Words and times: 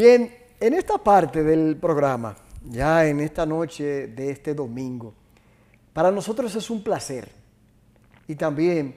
Bien, 0.00 0.34
en 0.58 0.72
esta 0.72 0.96
parte 0.96 1.44
del 1.44 1.76
programa, 1.76 2.34
ya 2.64 3.04
en 3.04 3.20
esta 3.20 3.44
noche 3.44 4.06
de 4.06 4.30
este 4.30 4.54
domingo, 4.54 5.12
para 5.92 6.10
nosotros 6.10 6.54
es 6.54 6.70
un 6.70 6.82
placer 6.82 7.30
y 8.26 8.34
también 8.34 8.96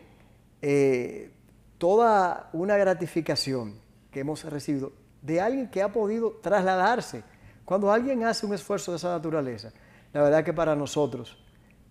eh, 0.62 1.30
toda 1.78 2.50
una 2.54 2.78
gratificación 2.78 3.82
que 4.12 4.22
hemos 4.22 4.46
recibido 4.46 4.94
de 5.22 5.42
alguien 5.42 5.70
que 5.70 5.82
ha 5.82 5.92
podido 5.92 6.40
trasladarse. 6.42 7.22
Cuando 7.66 7.92
alguien 7.92 8.24
hace 8.24 8.46
un 8.46 8.54
esfuerzo 8.54 8.92
de 8.92 8.96
esa 8.96 9.10
naturaleza, 9.10 9.74
la 10.14 10.22
verdad 10.22 10.42
que 10.46 10.54
para 10.54 10.74
nosotros 10.74 11.38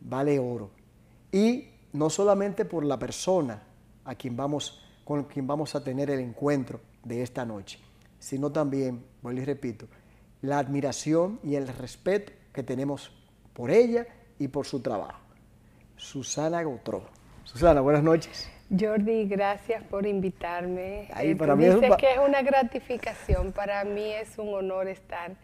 vale 0.00 0.38
oro. 0.38 0.70
Y 1.30 1.68
no 1.93 2.08
solamente 2.08 2.64
por 2.64 2.82
la 2.82 2.99
persona 2.99 3.63
a 4.07 4.14
quien 4.14 4.38
vamos, 4.38 4.82
con 5.04 5.24
quien 5.24 5.46
vamos 5.46 5.74
a 5.74 5.85
tener 5.85 6.08
el 6.08 6.21
encuentro 6.21 6.80
de 7.04 7.22
esta 7.22 7.44
noche, 7.44 7.79
sino 8.22 8.53
también, 8.53 9.04
vuelvo 9.21 9.40
y 9.40 9.44
repito, 9.44 9.89
la 10.43 10.61
admiración 10.61 11.40
y 11.43 11.57
el 11.57 11.67
respeto 11.67 12.32
que 12.53 12.63
tenemos 12.63 13.11
por 13.53 13.72
ella 13.72 14.07
y 14.39 14.46
por 14.46 14.64
su 14.64 14.80
trabajo. 14.80 15.21
Susana 15.96 16.63
Gotró. 16.63 17.03
Susana, 17.43 17.80
buenas 17.80 18.04
noches. 18.04 18.49
Jordi, 18.71 19.27
gracias 19.27 19.82
por 19.85 20.07
invitarme. 20.07 21.08
Eh, 21.21 21.35
para 21.35 21.57
mí 21.57 21.64
dices 21.64 21.96
que 21.99 22.13
es 22.13 22.18
una 22.25 22.43
gratificación, 22.43 23.50
para 23.50 23.82
mí 23.82 24.13
es 24.13 24.39
un 24.39 24.54
honor 24.54 24.86
estar 24.86 25.35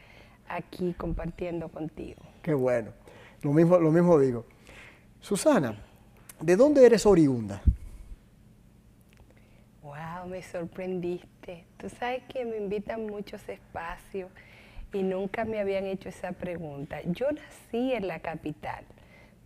aquí 0.49 0.95
compartiendo 0.97 1.69
contigo. 1.69 2.23
Qué 2.43 2.55
bueno, 2.55 2.93
lo 3.43 3.53
mismo, 3.53 3.79
lo 3.79 3.91
mismo 3.91 4.21
digo. 4.21 4.47
Susana, 5.19 5.85
¿de 6.41 6.55
dónde 6.55 6.87
eres 6.87 7.05
oriunda? 7.05 7.61
Wow, 9.83 10.29
me 10.29 10.41
sorprendiste. 10.45 11.38
Tú 11.79 11.89
sabes 11.89 12.23
que 12.25 12.45
me 12.45 12.57
invitan 12.57 13.07
muchos 13.07 13.49
espacios 13.49 14.31
y 14.93 15.03
nunca 15.03 15.45
me 15.45 15.61
habían 15.61 15.87
hecho 15.87 16.09
esa 16.09 16.33
pregunta. 16.33 17.01
Yo 17.05 17.31
nací 17.31 17.93
en 17.93 18.09
la 18.09 18.21
capital 18.21 18.85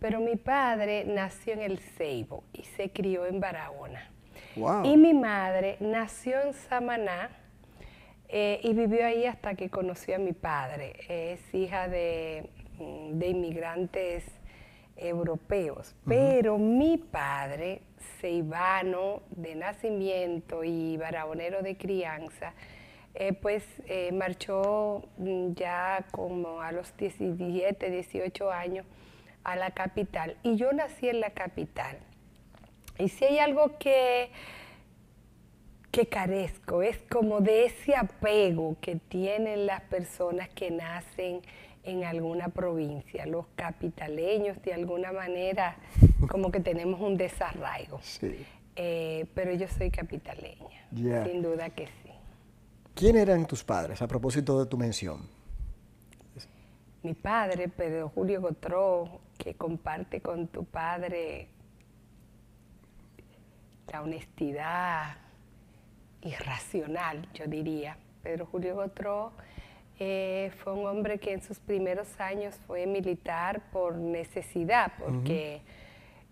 pero 0.03 0.19
mi 0.19 0.35
padre 0.35 1.05
nació 1.05 1.53
en 1.53 1.61
el 1.61 1.79
Ceibo 1.79 2.43
y 2.51 2.63
se 2.63 2.89
crió 2.89 3.25
en 3.25 3.39
Barahona. 3.39 4.11
Y 4.83 4.97
mi 4.97 5.13
madre 5.13 5.77
nació 5.79 6.41
en 6.41 6.53
Samaná 6.53 7.29
eh, 8.27 8.59
y 8.63 8.73
vivió 8.73 9.05
ahí 9.05 9.25
hasta 9.25 9.55
que 9.55 9.69
conoció 9.69 10.17
a 10.17 10.19
mi 10.19 10.33
padre. 10.33 10.91
Es 11.07 11.55
hija 11.55 11.87
de, 11.87 12.49
mm, 12.79 13.23
inmigrantes 13.23 14.25
europeos, 14.95 15.95
pero 16.05 16.57
mi 16.57 16.97
padre, 16.97 17.81
ceibano 18.19 19.21
de 19.31 19.55
nacimiento 19.55 20.63
y 20.63 20.97
barahonero 20.97 21.61
de 21.61 21.77
crianza, 21.77 22.53
eh, 23.15 23.33
pues 23.33 23.63
eh, 23.87 24.11
marchó 24.11 25.03
mm, 25.17 25.53
ya 25.53 26.05
como 26.11 26.61
a 26.61 26.71
los 26.71 26.95
17, 26.97 27.89
18 27.89 28.51
años 28.51 28.85
a 29.43 29.55
la 29.55 29.71
capital. 29.71 30.37
Y 30.43 30.55
yo 30.55 30.71
nací 30.73 31.09
en 31.09 31.19
la 31.19 31.31
capital. 31.31 31.97
Y 32.97 33.09
si 33.09 33.25
hay 33.25 33.39
algo 33.39 33.77
que, 33.77 34.31
que 35.91 36.07
carezco, 36.07 36.81
es 36.81 36.97
como 37.09 37.41
de 37.41 37.65
ese 37.65 37.95
apego 37.95 38.77
que 38.81 38.95
tienen 38.95 39.65
las 39.65 39.81
personas 39.81 40.49
que 40.49 40.71
nacen 40.71 41.41
en 41.83 42.03
alguna 42.03 42.49
provincia. 42.49 43.25
Los 43.25 43.45
capitaleños, 43.55 44.61
de 44.61 44.73
alguna 44.73 45.11
manera, 45.11 45.75
como 46.29 46.51
que 46.51 46.59
tenemos 46.59 46.99
un 47.01 47.17
desarraigo. 47.17 47.99
Eh, 48.75 49.25
pero 49.35 49.53
yo 49.53 49.67
soy 49.67 49.91
capitaleña, 49.91 50.87
sin 50.91 51.41
duda 51.41 51.69
que 51.69 51.87
sí. 51.87 52.09
¿Quién 52.95 53.17
eran 53.17 53.45
tus 53.45 53.63
padres 53.63 54.01
a 54.01 54.07
propósito 54.07 54.59
de 54.59 54.69
tu 54.69 54.77
mención? 54.77 55.27
Mi 57.03 57.13
padre, 57.13 57.67
Pedro 57.67 58.09
Julio 58.09 58.39
Gotró, 58.39 59.19
que 59.37 59.55
comparte 59.55 60.21
con 60.21 60.47
tu 60.47 60.63
padre 60.63 61.49
la 63.91 64.01
honestidad 64.01 65.17
irracional, 66.21 67.27
yo 67.33 67.45
diría. 67.47 67.97
Pedro 68.21 68.45
Julio 68.45 68.75
Gotró 68.75 69.33
eh, 69.99 70.51
fue 70.63 70.73
un 70.73 70.87
hombre 70.87 71.19
que 71.19 71.33
en 71.33 71.41
sus 71.41 71.59
primeros 71.59 72.19
años 72.19 72.55
fue 72.67 72.85
militar 72.85 73.61
por 73.71 73.95
necesidad, 73.95 74.91
porque 74.99 75.61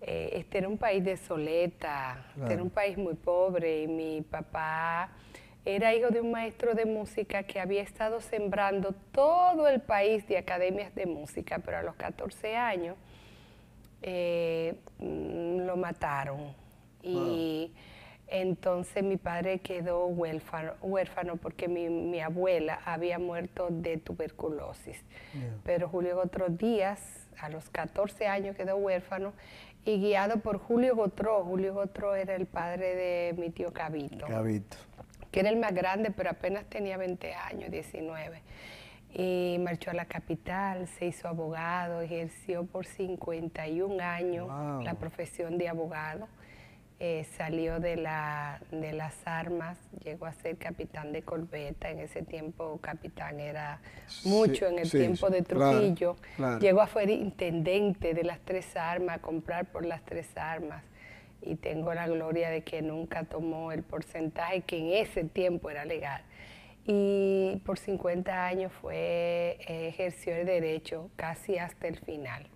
eh, 0.02 0.30
este 0.34 0.60
era 0.60 0.68
un 0.68 0.78
país 0.78 1.04
de 1.04 1.18
soleta, 1.18 2.26
este 2.40 2.54
era 2.54 2.64
un 2.64 2.70
país 2.70 2.98
muy 2.98 3.14
pobre 3.14 3.84
y 3.84 3.88
mi 3.88 4.22
papá 4.22 5.12
era 5.64 5.94
hijo 5.94 6.10
de 6.10 6.22
un 6.22 6.32
maestro 6.32 6.74
de 6.74 6.86
música 6.86 7.44
que 7.44 7.60
había 7.60 7.84
estado 7.84 8.20
sembrando 8.20 8.96
todo 9.12 9.68
el 9.68 9.80
país 9.80 10.28
de 10.28 10.38
academias 10.38 10.96
de 10.96 11.06
música, 11.06 11.60
pero 11.60 11.78
a 11.78 11.84
los 11.84 11.96
14 11.96 12.56
años 12.56 12.96
eh, 14.02 14.74
mm, 14.98 15.60
lo 15.60 15.78
mataron. 15.78 16.54
Y 17.04 17.72
entonces 18.32 19.04
mi 19.04 19.18
padre 19.18 19.60
quedó 19.60 20.06
huérfano, 20.08 20.74
huérfano 20.82 21.36
porque 21.36 21.68
mi, 21.68 22.20
abuela 22.22 22.80
había 22.86 23.20
muerto 23.20 23.68
de 23.70 23.98
tuberculosis. 23.98 24.98
Pero 25.64 25.88
Julio 25.90 26.16
Gotro 26.16 26.50
Díaz, 26.50 27.28
a 27.40 27.50
los 27.50 27.70
14 27.70 28.28
años, 28.28 28.56
quedó 28.56 28.78
huérfano 28.78 29.34
y 29.86 30.00
guiado 30.00 30.40
por 30.40 30.58
Julio 30.58 30.96
Gotró. 30.96 31.44
Julio 31.44 31.74
Gotró 31.74 32.16
era 32.16 32.36
el 32.36 32.46
padre 32.46 32.96
de 32.96 33.36
mi 33.38 33.50
tío 33.50 33.72
Cabito. 33.74 34.26
Cabito 34.26 34.78
que 35.32 35.40
era 35.40 35.50
el 35.50 35.58
más 35.58 35.74
grande, 35.74 36.12
pero 36.12 36.30
apenas 36.30 36.66
tenía 36.66 36.98
20 36.98 37.34
años, 37.34 37.72
19. 37.72 38.42
Y 39.14 39.58
marchó 39.60 39.92
a 39.92 39.94
la 39.94 40.06
capital, 40.06 40.88
se 40.88 41.06
hizo 41.08 41.28
abogado, 41.28 42.02
ejerció 42.02 42.66
por 42.66 42.86
51 42.86 44.02
años 44.04 44.48
la 44.84 44.94
profesión 44.96 45.58
de 45.58 45.70
abogado. 45.70 46.28
Eh, 47.04 47.26
salió 47.36 47.80
de, 47.80 47.96
la, 47.96 48.62
de 48.70 48.94
las 48.94 49.26
armas, 49.26 49.76
llegó 50.04 50.28
a 50.28 50.34
ser 50.34 50.58
capitán 50.58 51.12
de 51.12 51.24
corbeta, 51.24 51.90
en 51.90 51.98
ese 51.98 52.22
tiempo 52.22 52.78
capitán 52.80 53.40
era 53.40 53.82
mucho, 54.24 54.68
en 54.68 54.78
el 54.78 54.92
tiempo 54.92 55.32
de 55.32 55.42
Trujillo, 55.42 56.16
llegó 56.60 56.80
a 56.82 56.88
ser 56.88 57.10
intendente 57.10 58.14
de 58.14 58.24
las 58.24 58.40
tres 58.42 58.76
armas, 58.76 59.16
a 59.16 59.20
comprar 59.20 59.72
por 59.72 59.84
las 59.84 60.06
tres 60.06 60.28
armas, 60.38 60.84
y 61.42 61.56
tengo 61.56 61.92
la 61.96 62.08
gloria 62.08 62.52
de 62.52 62.62
que 62.62 62.84
nunca 62.84 63.24
tomó 63.24 63.72
el 63.72 63.82
porcentaje 63.82 64.62
que 64.62 64.78
en 64.78 65.04
ese 65.04 65.24
tiempo 65.24 65.72
era 65.72 65.86
legal. 65.86 66.22
Y 66.86 67.64
por 67.66 67.80
50 67.80 68.46
años 68.46 68.72
fue, 68.80 69.58
eh, 69.68 69.88
ejerció 69.88 70.36
el 70.36 70.46
derecho 70.46 71.10
casi 71.16 71.58
hasta 71.58 71.88
el 71.88 71.98
final. 71.98 72.48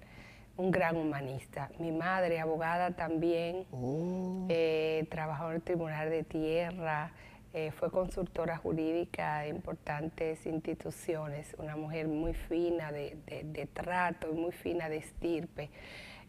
Un 0.57 0.71
gran 0.71 0.95
humanista. 0.95 1.69
Mi 1.79 1.91
madre, 1.91 2.39
abogada 2.39 2.91
también, 2.91 3.65
oh. 3.71 4.45
eh, 4.49 5.05
trabajó 5.09 5.49
en 5.49 5.55
el 5.55 5.61
Tribunal 5.61 6.09
de 6.09 6.23
Tierra, 6.23 7.11
eh, 7.53 7.71
fue 7.71 7.91
consultora 7.91 8.57
jurídica 8.57 9.39
de 9.39 9.49
importantes 9.49 10.45
instituciones, 10.45 11.55
una 11.57 11.75
mujer 11.75 12.07
muy 12.07 12.33
fina 12.33 12.91
de, 12.91 13.17
de, 13.27 13.43
de 13.43 13.65
trato, 13.65 14.33
muy 14.33 14.51
fina 14.51 14.89
de 14.89 14.97
estirpe. 14.97 15.69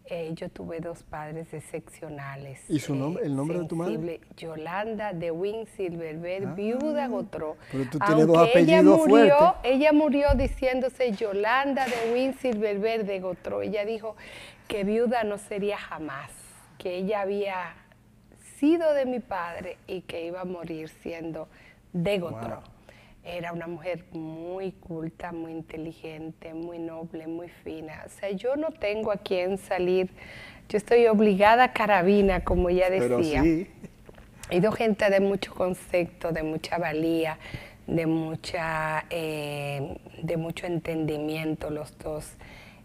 Eh, 0.09 0.31
yo 0.35 0.49
tuve 0.49 0.79
dos 0.81 1.03
padres 1.03 1.53
excepcionales. 1.53 2.61
¿Y 2.69 2.79
su 2.79 2.95
nombre, 2.95 3.25
el 3.27 3.35
nombre 3.35 3.59
de 3.59 3.67
tu 3.67 3.75
madre? 3.75 4.21
Yolanda 4.37 5.13
de 5.13 5.33
Win 5.33 5.67
Silverberg, 5.77 6.47
ah, 6.47 6.55
viuda 6.55 7.09
Gotró. 7.09 7.57
Pero 7.73 7.91
tú 7.91 7.99
tienes 7.99 8.27
dos 8.27 8.39
apellidos 8.39 8.69
ella 8.69 9.07
murió, 9.07 9.55
Ella 9.65 9.93
murió 9.93 10.29
diciéndose 10.37 11.11
Yolanda 11.11 11.87
de 11.87 12.13
Win 12.13 12.35
Silverberg 12.35 13.05
de 13.05 13.19
Gotró. 13.19 13.63
Ella 13.63 13.85
dijo 13.85 14.15
que 14.69 14.85
viuda 14.85 15.25
no 15.25 15.39
sería 15.39 15.77
jamás, 15.77 16.31
que 16.79 16.99
ella 16.99 17.23
había 17.23 17.75
sido 18.59 18.93
de 18.95 19.07
mi 19.07 19.19
padre 19.19 19.77
y 19.89 20.03
que 20.03 20.25
iba 20.25 20.43
a 20.43 20.45
morir 20.45 20.89
siendo 20.89 21.49
de 21.93 22.19
Gotró. 22.21 22.63
Era 23.27 23.53
una 23.53 23.67
mujer 23.67 24.05
muy 24.13 24.71
culta, 24.71 25.33
muy 25.33 25.51
inteligente, 25.51 26.55
muy 26.55 26.79
noble, 26.79 27.27
muy 27.27 27.49
fina. 27.49 28.05
O 28.07 28.09
sea, 28.09 28.31
yo 28.31 28.55
no 28.55 28.71
tengo 28.71 29.11
a 29.11 29.17
quién 29.17 29.59
salir. 29.59 30.11
Yo 30.69 30.79
estoy 30.79 31.09
obligada 31.09 31.65
a 31.65 31.73
carabina, 31.73 32.45
como 32.45 32.69
ella 32.69 32.89
decía. 32.89 33.09
Pero 33.09 33.23
sí. 33.23 33.67
He 34.49 34.59
ido 34.59 34.71
gente 34.71 35.11
de 35.11 35.19
mucho 35.19 35.53
concepto, 35.55 36.31
de 36.31 36.45
mucha 36.45 36.79
valía, 36.79 37.39
de, 37.89 38.07
mucha, 38.07 39.05
eh, 39.11 39.99
de 40.23 40.37
mucho 40.37 40.67
entendimiento 40.67 41.71
los 41.71 41.99
dos. 41.99 42.33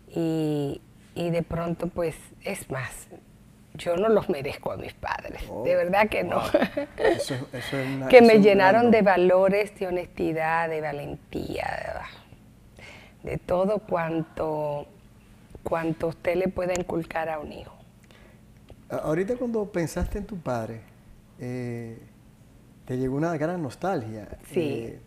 Y, 0.08 0.82
y 1.14 1.30
de 1.30 1.44
pronto, 1.44 1.86
pues, 1.86 2.16
es 2.44 2.68
más, 2.72 3.08
yo 3.84 3.98
no 3.98 4.10
los 4.10 4.30
merezco 4.30 4.72
a 4.72 4.78
mis 4.78 4.94
padres, 4.94 5.42
de 5.42 5.50
oh, 5.50 5.64
verdad 5.64 6.08
que 6.08 6.24
no. 6.24 6.42
que 8.10 8.22
me 8.22 8.40
llenaron 8.40 8.92
de 8.92 9.02
valores, 9.02 9.78
de 9.80 9.88
honestidad, 9.88 10.70
de 10.70 10.82
valentía, 10.82 12.04
de, 13.24 13.38
todo 13.38 13.80
cuanto, 13.80 14.86
cuanto 15.64 16.08
usted 16.08 16.36
le 16.36 16.48
pueda 16.48 16.74
inculcar 16.78 17.30
a 17.30 17.40
un 17.40 17.52
hijo. 17.52 17.76
Ahorita 18.90 19.36
cuando 19.36 19.72
pensaste 19.72 20.20
en 20.20 20.26
tu 20.26 20.38
padre, 20.38 20.82
eh, 21.40 21.98
te 22.86 22.98
llegó 22.98 23.16
una 23.16 23.36
gran 23.38 23.62
nostalgia. 23.62 24.28
Sí. 24.52 24.60
Eh, 24.60 25.00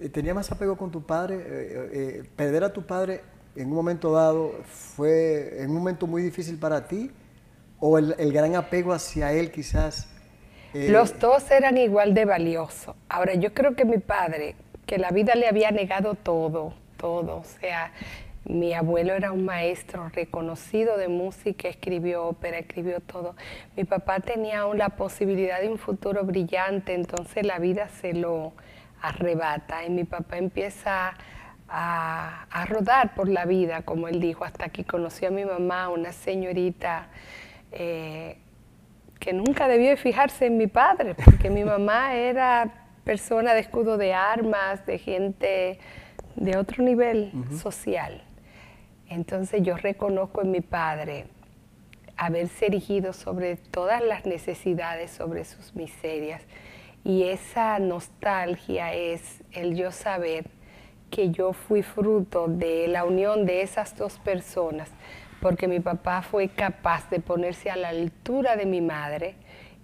eh, 0.00 0.08
¿Tenía 0.10 0.34
más 0.34 0.50
apego 0.52 0.76
con 0.76 0.90
tu 0.90 1.02
padre? 1.02 1.36
Eh, 1.40 2.24
¿Perder 2.36 2.64
a 2.64 2.72
tu 2.72 2.86
padre 2.86 3.22
en 3.56 3.68
un 3.68 3.74
momento 3.74 4.12
dado 4.12 4.52
fue 4.64 5.60
en 5.62 5.70
un 5.70 5.76
momento 5.76 6.06
muy 6.06 6.22
difícil 6.22 6.56
para 6.58 6.86
ti? 6.86 7.10
¿O 7.80 7.98
el, 7.98 8.32
gran 8.32 8.56
apego 8.56 8.92
hacia 8.92 9.32
él 9.32 9.50
quizás? 9.50 10.08
Los 10.74 11.18
dos 11.18 11.50
eran 11.50 11.78
igual 11.78 12.12
de 12.14 12.24
valiosos. 12.24 12.94
Ahora, 13.08 13.34
yo 13.34 13.54
creo 13.54 13.74
que 13.74 13.84
mi 13.84 13.98
padre, 13.98 14.54
que 14.86 14.98
la 14.98 15.10
vida 15.10 15.34
le 15.34 15.48
había 15.48 15.70
negado 15.70 16.14
todo, 16.14 16.74
todo, 16.96 17.38
o 17.38 17.44
sea, 17.44 17.92
mi 18.44 18.72
abuelo 18.72 19.12
era 19.12 19.30
un 19.30 19.44
maestro 19.44 20.08
reconocido 20.08 20.96
de 20.96 21.08
música, 21.08 21.68
escribió 21.68 22.24
ópera, 22.24 22.58
escribió 22.58 23.00
todo. 23.00 23.36
Mi 23.76 23.84
papá 23.84 24.20
tenía 24.20 24.60
aún 24.60 24.78
la 24.78 24.90
posibilidad 24.90 25.60
de 25.60 25.68
un 25.68 25.78
futuro 25.78 26.24
brillante, 26.24 26.94
entonces 26.94 27.44
la 27.44 27.58
vida 27.58 27.88
se 27.88 28.14
lo 28.14 28.52
arrebata 29.02 29.84
y 29.84 29.90
mi 29.90 30.04
papá 30.04 30.38
empieza 30.38 31.14
a, 31.68 32.64
rodar 32.68 33.14
por 33.14 33.28
la 33.28 33.44
vida, 33.44 33.82
como 33.82 34.08
él 34.08 34.20
dijo, 34.20 34.44
hasta 34.44 34.70
que 34.70 34.84
conoció 34.84 35.28
a 35.28 35.30
mi 35.30 35.44
mamá, 35.44 35.90
una 35.90 36.12
señorita 36.12 37.08
eh, 37.72 38.38
que 39.18 39.32
nunca 39.32 39.68
debió 39.68 39.90
de 39.90 39.96
fijarse 39.96 40.46
en 40.46 40.56
mi 40.56 40.66
padre, 40.66 41.14
porque 41.14 41.50
mi 41.50 41.64
mamá 41.64 42.14
era 42.14 42.86
persona 43.04 43.54
de 43.54 43.60
escudo 43.60 43.96
de 43.96 44.14
armas, 44.14 44.84
de 44.86 44.98
gente 44.98 45.78
de 46.36 46.56
otro 46.56 46.84
nivel 46.84 47.32
social. 47.60 48.22
Entonces 49.08 49.62
yo 49.62 49.76
reconozco 49.76 50.42
en 50.42 50.50
mi 50.50 50.60
padre 50.60 51.26
haberse 52.16 52.66
erigido 52.66 53.12
sobre 53.12 53.56
todas 53.56 54.02
las 54.02 54.26
necesidades, 54.26 55.10
sobre 55.10 55.44
sus 55.44 55.74
miserias. 55.74 56.42
Y 57.04 57.24
esa 57.24 57.78
nostalgia 57.78 58.92
es 58.92 59.42
el 59.52 59.76
yo 59.76 59.92
saber 59.92 60.46
que 61.10 61.30
yo 61.30 61.52
fui 61.52 61.82
fruto 61.82 62.48
de 62.48 62.88
la 62.88 63.04
unión 63.04 63.46
de 63.46 63.62
esas 63.62 63.96
dos 63.96 64.18
personas, 64.18 64.90
porque 65.40 65.68
mi 65.68 65.80
papá 65.80 66.22
fue 66.22 66.48
capaz 66.48 67.08
de 67.10 67.20
ponerse 67.20 67.70
a 67.70 67.76
la 67.76 67.88
altura 67.90 68.56
de 68.56 68.66
mi 68.66 68.80
madre 68.80 69.34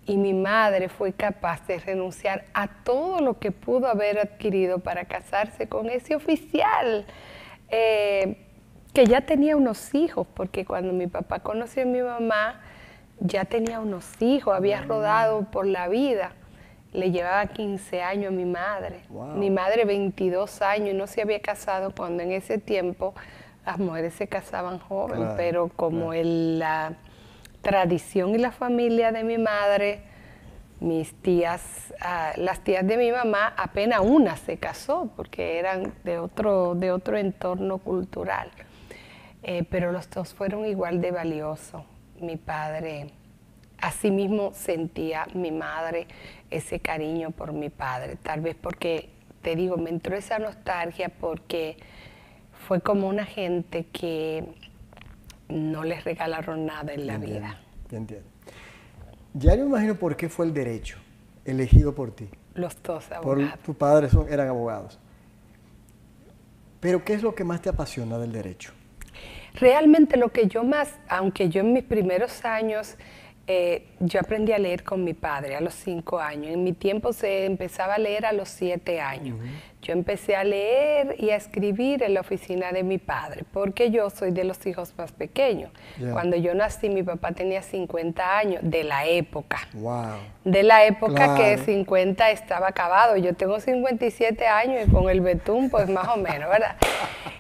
y 0.07 0.17
mi 0.17 0.35
madre 0.35 0.89
fue 0.89 1.13
capaz 1.13 1.67
de 1.67 1.79
renunciar 1.79 2.45
a 2.53 2.69
todo 2.69 3.21
lo 3.21 3.39
que 3.39 3.53
pudo 3.53 3.87
haber 3.87 4.19
adquirido 4.19 4.81
para 4.81 5.07
casarse 5.07 5.69
con 5.69 5.89
ese 5.89 6.15
oficial. 6.15 7.07
Eh, 7.71 8.37
que 8.93 9.07
ya 9.07 9.23
tenía 9.23 9.57
unos 9.57 9.93
hijos, 9.95 10.27
porque 10.35 10.65
cuando 10.65 10.93
mi 10.93 11.09
papá 11.09 11.41
conoció 11.41 11.83
a 11.83 11.87
mi 11.87 12.01
mamá, 12.01 12.61
ya 13.19 13.45
tenía 13.45 13.81
unos 13.81 14.07
hijos, 14.23 14.55
había 14.55 14.83
mm. 14.83 14.89
rodado 14.89 15.51
por 15.51 15.67
la 15.67 15.89
vida. 15.89 16.33
Le 16.93 17.11
llevaba 17.11 17.45
15 17.47 18.03
años 18.03 18.29
a 18.29 18.31
mi 18.31 18.45
madre. 18.45 19.01
Mi 19.35 19.51
madre 19.51 19.85
22 19.85 20.63
años 20.63 20.91
y 20.91 20.93
no 20.95 21.09
se 21.09 21.23
había 21.23 21.41
casado 21.41 21.93
cuando 21.93 22.23
en 22.23 22.31
ese 22.31 22.59
tiempo 22.59 23.15
las 23.65 23.79
mujeres 23.79 24.15
se 24.15 24.29
casaban 24.29 24.79
jóvenes, 24.79 25.35
pero 25.37 25.69
como 25.69 26.13
la 26.13 26.95
tradición 27.63 28.35
y 28.35 28.39
la 28.39 28.53
familia 28.53 29.11
de 29.11 29.25
mi 29.25 29.39
madre, 29.39 30.03
mis 30.81 31.15
tías, 31.15 31.95
ah, 32.01 32.33
las 32.37 32.61
tías 32.61 32.87
de 32.87 32.97
mi 32.97 33.11
mamá, 33.11 33.55
apenas 33.57 34.01
una 34.01 34.37
se 34.37 34.59
casó 34.59 35.11
porque 35.17 35.59
eran 35.59 35.95
de 36.05 36.19
otro, 36.19 36.75
de 36.75 36.93
otro 36.93 37.17
entorno 37.17 37.79
cultural. 37.79 38.51
Eh, 39.43 39.65
pero 39.71 39.93
los 39.93 40.09
dos 40.11 40.35
fueron 40.35 40.67
igual 40.67 41.01
de 41.01 41.11
valiosos. 41.11 41.83
Mi 42.21 42.37
padre, 42.37 43.11
asimismo 43.81 44.53
sentía 44.55 45.27
mi 45.35 45.51
madre 45.51 46.07
ese 46.51 46.81
cariño 46.81 47.31
por 47.31 47.53
mi 47.53 47.69
padre, 47.71 48.17
tal 48.17 48.41
vez 48.41 48.55
porque, 48.55 49.11
te 49.43 49.57
digo, 49.57 49.77
me 49.77 49.91
entró 49.91 50.17
esa 50.17 50.39
nostalgia 50.39 51.09
porque 51.09 51.77
fue 52.65 52.81
como 52.81 53.09
una 53.09 53.25
gente 53.25 53.87
que 53.93 54.45
no 55.49 55.85
les 55.85 56.05
regalaron 56.05 56.67
nada 56.67 56.93
en 56.93 57.07
la 57.07 57.19
vida. 57.19 57.61
entiendo. 57.91 58.27
Ya 59.35 59.57
me 59.57 59.63
imagino 59.63 59.97
por 59.97 60.17
qué 60.17 60.29
fue 60.29 60.47
el 60.47 60.55
derecho 60.55 60.99
elegido 61.45 61.95
por 61.95 62.13
ti. 62.13 62.29
Los 62.55 62.81
dos 62.83 63.11
abogados. 63.11 63.51
Por, 63.53 63.63
tus 63.63 63.77
padres 63.77 64.13
son, 64.13 64.33
eran 64.33 64.49
abogados. 64.49 64.99
Pero 66.81 67.05
¿qué 67.05 67.15
es 67.15 67.23
lo 67.23 67.35
que 67.35 67.45
más 67.45 67.61
te 67.61 67.69
apasiona 67.69 68.19
del 68.19 68.33
derecho? 68.33 68.73
Realmente 69.55 70.17
lo 70.17 70.31
que 70.31 70.47
yo 70.49 70.65
más, 70.65 70.99
aunque 71.09 71.49
yo 71.49 71.61
en 71.61 71.73
mis 71.73 71.85
primeros 71.85 72.45
años, 72.45 72.97
eh, 73.47 73.89
yo 74.01 74.21
aprendí 74.21 74.53
a 74.53 74.59
leer 74.59 74.85
con 74.85 75.05
mi 75.05 75.15
padre 75.15 75.57
a 75.57 75.61
los 75.61 75.75
cinco 75.75 76.19
años. 76.19 76.53
En 76.53 76.65
mi 76.65 76.73
tiempo 76.73 77.13
se 77.13 77.45
empezaba 77.45 77.95
a 77.95 77.99
leer 77.99 78.25
a 78.27 78.33
los 78.33 78.49
siete 78.49 79.01
años. 79.01 79.39
Yo 79.85 79.93
empecé 79.93 80.35
a 80.35 80.45
leer 80.45 81.15
y 81.19 81.29
a 81.29 81.37
escribir 81.37 82.03
en 82.03 82.15
la 82.15 82.21
oficina 82.21 82.73
de 82.73 82.83
mi 82.83 82.97
padre, 82.97 83.45
porque 83.53 83.91
yo 83.91 84.09
soy 84.09 84.31
de 84.31 84.43
los 84.43 84.65
hijos 84.67 84.95
más 84.97 85.13
pequeños. 85.13 85.71
Cuando 86.11 86.37
yo 86.39 86.55
nací, 86.55 86.89
mi 86.89 87.03
papá 87.03 87.33
tenía 87.33 87.61
50 87.61 88.39
años, 88.39 88.61
de 88.63 88.83
la 88.83 89.05
época. 89.05 89.59
Wow. 89.75 90.17
De 90.43 90.63
la 90.63 90.87
época 90.87 91.37
que 91.37 91.59
50 91.59 92.31
estaba 92.31 92.69
acabado. 92.69 93.19
Yo 93.19 93.35
tengo 93.35 93.61
57 93.61 94.47
años 94.47 94.89
y 94.89 94.91
con 94.91 95.11
el 95.11 95.21
betún, 95.21 95.69
pues 95.69 95.87
más 95.87 96.09
o 96.09 96.17
menos, 96.17 96.49
¿verdad? 96.49 96.77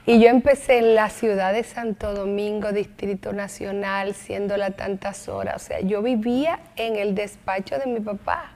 Y 0.06 0.20
yo 0.20 0.28
empecé 0.28 0.80
en 0.80 0.94
la 0.94 1.08
ciudad 1.08 1.54
de 1.54 1.62
Santo 1.62 2.12
Domingo, 2.12 2.72
Distrito 2.72 3.32
Nacional, 3.32 4.12
siéndola 4.12 4.72
tantas 4.72 5.30
horas. 5.30 5.56
O 5.56 5.58
sea, 5.64 5.80
yo 5.80 6.02
vivía 6.02 6.60
en 6.76 6.96
el 6.96 7.14
despacho 7.14 7.78
de 7.78 7.86
mi 7.86 8.00
papá. 8.00 8.53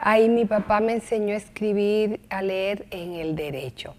Ahí 0.00 0.28
mi 0.28 0.44
papá 0.44 0.80
me 0.80 0.92
enseñó 0.92 1.34
a 1.34 1.36
escribir, 1.36 2.20
a 2.30 2.42
leer 2.42 2.86
en 2.90 3.14
el 3.14 3.34
derecho. 3.34 3.94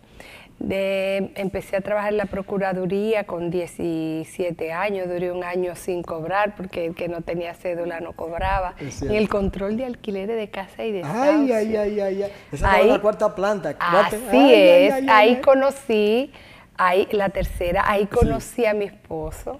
empecé 0.60 1.78
a 1.78 1.82
trabajar 1.82 2.12
en 2.12 2.18
la 2.18 2.26
Procuraduría 2.26 3.26
con 3.26 3.50
17 3.52 4.72
años, 4.72 5.08
duré 5.08 5.32
un 5.32 5.44
año 5.44 5.76
sin 5.76 6.02
cobrar 6.04 6.56
porque 6.56 6.86
el 6.86 6.96
que 6.96 7.08
no 7.08 7.22
tenía 7.22 7.54
cédula 7.54 8.00
no 8.00 8.14
cobraba. 8.14 8.76
En 9.02 9.16
el 9.16 9.30
control 9.30 9.78
de 9.78 9.86
alquileres 9.86 10.36
de 10.36 10.50
casa 10.50 10.84
y 10.86 10.92
de 10.92 11.04
Ay, 11.04 11.52
ay, 11.52 11.76
ay, 11.76 12.00
ay, 12.00 12.24
ay. 12.24 12.32
Esa 12.52 12.80
es 12.80 12.88
la 12.88 13.00
cuarta 13.00 13.36
planta. 13.36 13.76
Así 13.80 14.54
es, 14.54 15.08
ahí 15.10 15.42
conocí, 15.42 16.32
ahí, 16.78 17.08
la 17.12 17.30
tercera, 17.30 17.84
ahí 17.86 18.06
conocí 18.08 18.66
a 18.66 18.74
mi 18.74 18.86
esposo, 18.86 19.60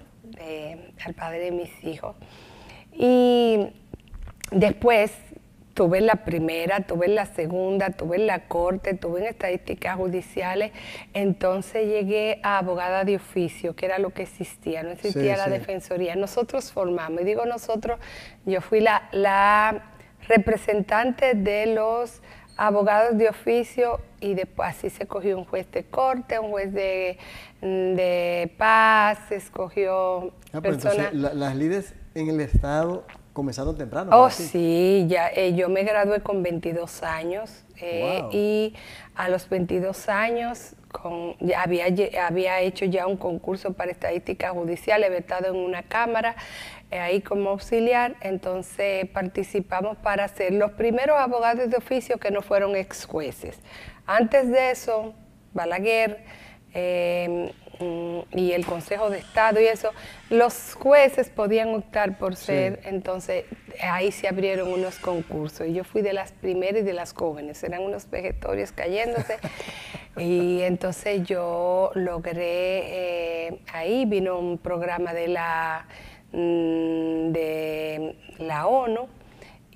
al 1.04 1.14
padre 1.14 1.40
de 1.40 1.50
mis 1.52 1.84
hijos. 1.84 2.16
Y 2.92 3.68
después 4.50 5.12
tuve 5.78 5.98
en 5.98 6.06
la 6.06 6.24
primera, 6.24 6.80
tuve 6.80 7.06
en 7.06 7.14
la 7.14 7.24
segunda, 7.24 7.90
tuve 7.90 8.16
en 8.16 8.26
la 8.26 8.48
corte, 8.48 8.94
tuve 8.94 9.20
en 9.20 9.26
estadísticas 9.26 9.94
judiciales, 9.94 10.72
entonces 11.14 11.86
llegué 11.86 12.40
a 12.42 12.58
abogada 12.58 13.04
de 13.04 13.14
oficio, 13.14 13.76
que 13.76 13.86
era 13.86 14.00
lo 14.00 14.10
que 14.10 14.22
existía, 14.22 14.82
no 14.82 14.90
existía 14.90 15.36
la 15.36 15.46
defensoría. 15.46 16.16
Nosotros 16.16 16.72
formamos, 16.72 17.20
y 17.20 17.24
digo 17.24 17.46
nosotros, 17.46 18.00
yo 18.44 18.60
fui 18.60 18.80
la, 18.80 19.08
la 19.12 19.92
representante 20.26 21.34
de 21.34 21.66
los 21.66 22.22
abogados 22.56 23.16
de 23.16 23.28
oficio 23.28 24.00
y 24.20 24.34
después 24.34 24.70
así 24.70 24.90
se 24.90 25.06
cogió 25.06 25.38
un 25.38 25.44
juez 25.44 25.70
de 25.70 25.84
corte, 25.84 26.40
un 26.40 26.50
juez 26.50 26.72
de, 26.72 27.18
de 27.60 28.52
paz, 28.58 29.20
se 29.28 29.36
escogió 29.36 30.32
ah, 30.52 30.60
personas... 30.60 31.14
las 31.14 31.54
líderes 31.54 31.94
en 32.16 32.30
el 32.30 32.40
Estado 32.40 33.04
comenzaron 33.38 33.76
temprano. 33.76 34.10
Oh, 34.12 34.30
sí, 34.30 35.06
ya, 35.08 35.28
eh, 35.28 35.54
yo 35.54 35.68
me 35.68 35.84
gradué 35.84 36.20
con 36.22 36.42
22 36.42 37.04
años 37.04 37.64
eh, 37.80 38.24
y 38.32 38.74
a 39.14 39.28
los 39.28 39.48
22 39.48 40.08
años 40.08 40.74
con, 40.90 41.36
ya 41.38 41.62
había, 41.62 41.84
había 42.26 42.60
hecho 42.62 42.84
ya 42.84 43.06
un 43.06 43.16
concurso 43.16 43.74
para 43.74 43.92
estadística 43.92 44.50
judicial, 44.50 45.04
he 45.04 45.16
estado 45.16 45.50
en 45.50 45.54
una 45.54 45.84
cámara, 45.84 46.34
eh, 46.90 46.98
ahí 46.98 47.20
como 47.20 47.50
auxiliar, 47.50 48.16
entonces 48.22 49.08
participamos 49.10 49.96
para 49.98 50.26
ser 50.26 50.54
los 50.54 50.72
primeros 50.72 51.16
abogados 51.16 51.70
de 51.70 51.76
oficio 51.76 52.18
que 52.18 52.32
no 52.32 52.42
fueron 52.42 52.74
ex 52.74 53.04
jueces. 53.04 53.56
Antes 54.04 54.50
de 54.50 54.72
eso, 54.72 55.14
Balaguer, 55.54 56.24
y 57.80 58.52
el 58.52 58.66
Consejo 58.66 59.10
de 59.10 59.18
Estado 59.18 59.60
y 59.60 59.66
eso, 59.66 59.90
los 60.30 60.74
jueces 60.74 61.30
podían 61.30 61.74
optar 61.74 62.18
por 62.18 62.36
ser, 62.36 62.80
entonces 62.84 63.44
ahí 63.82 64.10
se 64.12 64.28
abrieron 64.28 64.72
unos 64.72 64.98
concursos 64.98 65.66
y 65.66 65.72
yo 65.72 65.84
fui 65.84 66.02
de 66.02 66.12
las 66.12 66.32
primeras 66.32 66.82
y 66.82 66.84
de 66.84 66.92
las 66.92 67.12
jóvenes, 67.12 67.62
eran 67.62 67.82
unos 67.82 68.10
vegetarios 68.10 68.72
cayéndose 68.72 69.38
y 70.16 70.62
entonces 70.62 71.22
yo 71.24 71.90
logré, 71.94 73.46
eh, 73.46 73.60
ahí 73.72 74.04
vino 74.04 74.38
un 74.38 74.58
programa 74.58 75.14
de 75.14 75.28
la, 75.28 75.86
mm, 76.32 77.32
de 77.32 78.16
la 78.38 78.66
ONU 78.66 79.08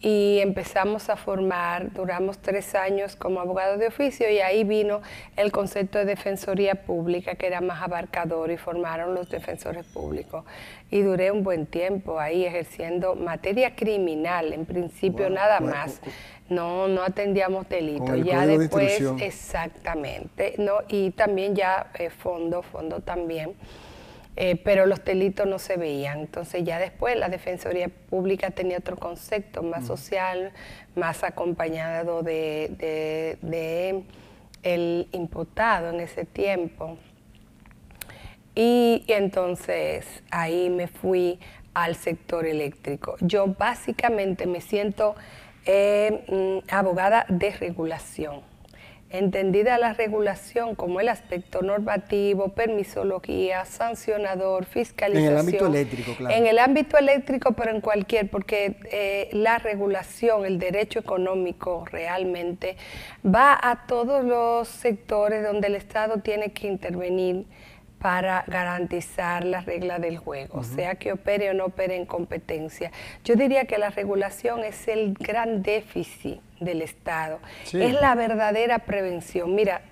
y 0.04 0.40
empezamos 0.40 1.08
a 1.10 1.16
formar, 1.16 1.92
duramos 1.92 2.38
tres 2.38 2.74
años 2.74 3.14
como 3.14 3.40
abogado 3.40 3.78
de 3.78 3.86
oficio 3.86 4.28
y 4.28 4.40
ahí 4.40 4.64
vino 4.64 5.00
el 5.36 5.52
concepto 5.52 5.98
de 5.98 6.04
defensoría 6.04 6.74
pública 6.74 7.36
que 7.36 7.46
era 7.46 7.60
más 7.60 7.80
abarcador 7.80 8.50
y 8.50 8.56
formaron 8.56 9.14
los 9.14 9.30
defensores 9.30 9.86
públicos. 9.86 10.44
Y 10.90 11.02
duré 11.02 11.30
un 11.30 11.44
buen 11.44 11.66
tiempo 11.66 12.18
ahí 12.18 12.44
ejerciendo 12.44 13.14
materia 13.14 13.76
criminal, 13.76 14.52
en 14.52 14.66
principio 14.66 15.30
nada 15.30 15.60
más. 15.60 16.00
No, 16.48 16.88
no 16.88 17.02
atendíamos 17.02 17.68
delitos. 17.68 18.24
Ya 18.24 18.44
después, 18.44 19.00
exactamente, 19.20 20.56
no, 20.58 20.80
y 20.88 21.12
también 21.12 21.54
ya 21.54 21.92
eh, 21.94 22.10
fondo, 22.10 22.62
fondo 22.62 23.00
también. 23.00 23.54
Eh, 24.34 24.56
pero 24.56 24.86
los 24.86 25.04
delitos 25.04 25.46
no 25.46 25.58
se 25.58 25.76
veían. 25.76 26.20
Entonces 26.20 26.64
ya 26.64 26.78
después 26.78 27.16
la 27.18 27.28
Defensoría 27.28 27.88
Pública 27.88 28.50
tenía 28.50 28.78
otro 28.78 28.96
concepto 28.96 29.62
más 29.62 29.82
mm. 29.82 29.86
social, 29.86 30.52
más 30.96 31.22
acompañado 31.22 32.22
de, 32.22 33.36
el 34.62 35.08
imputado 35.12 35.90
en 35.90 36.00
ese 36.00 36.24
tiempo. 36.24 36.96
Y, 38.54 39.04
entonces 39.08 40.06
ahí 40.30 40.70
me 40.70 40.86
fui 40.86 41.38
al 41.74 41.94
sector 41.96 42.46
eléctrico. 42.46 43.16
Yo 43.20 43.48
básicamente 43.48 44.46
me 44.46 44.60
siento 44.60 45.14
eh, 45.66 46.24
mm, 46.28 46.72
abogada 46.72 47.26
de 47.28 47.50
regulación 47.50 48.51
entendida 49.12 49.78
la 49.78 49.92
regulación 49.92 50.74
como 50.74 51.00
el 51.00 51.08
aspecto 51.08 51.62
normativo, 51.62 52.48
permisología, 52.48 53.64
sancionador, 53.64 54.64
fiscalización. 54.64 55.26
En 55.26 55.32
el 55.32 55.38
ámbito 55.38 55.66
eléctrico, 55.66 56.14
claro. 56.16 56.34
En 56.34 56.46
el 56.46 56.58
ámbito 56.58 56.98
eléctrico, 56.98 57.52
pero 57.52 57.70
en 57.70 57.80
cualquier, 57.80 58.30
porque 58.30 58.76
eh, 58.90 59.28
la 59.32 59.58
regulación, 59.58 60.46
el 60.46 60.58
derecho 60.58 60.98
económico 60.98 61.84
realmente 61.90 62.76
va 63.24 63.58
a 63.62 63.86
todos 63.86 64.24
los 64.24 64.68
sectores 64.68 65.44
donde 65.44 65.68
el 65.68 65.74
Estado 65.74 66.18
tiene 66.18 66.52
que 66.52 66.66
intervenir 66.66 67.44
para 68.02 68.44
garantizar 68.48 69.44
las 69.44 69.64
reglas 69.64 70.00
del 70.00 70.18
juego, 70.18 70.64
sea 70.64 70.96
que 70.96 71.12
opere 71.12 71.50
o 71.50 71.54
no 71.54 71.66
opere 71.66 71.94
en 71.94 72.04
competencia. 72.04 72.90
Yo 73.24 73.36
diría 73.36 73.66
que 73.66 73.78
la 73.78 73.90
regulación 73.90 74.64
es 74.64 74.88
el 74.88 75.14
gran 75.14 75.62
déficit 75.62 76.40
del 76.64 76.82
Estado, 76.82 77.38
es 77.72 77.92
la 77.94 78.14
verdadera 78.14 78.80
prevención. 78.80 79.54
Mira, 79.54 79.82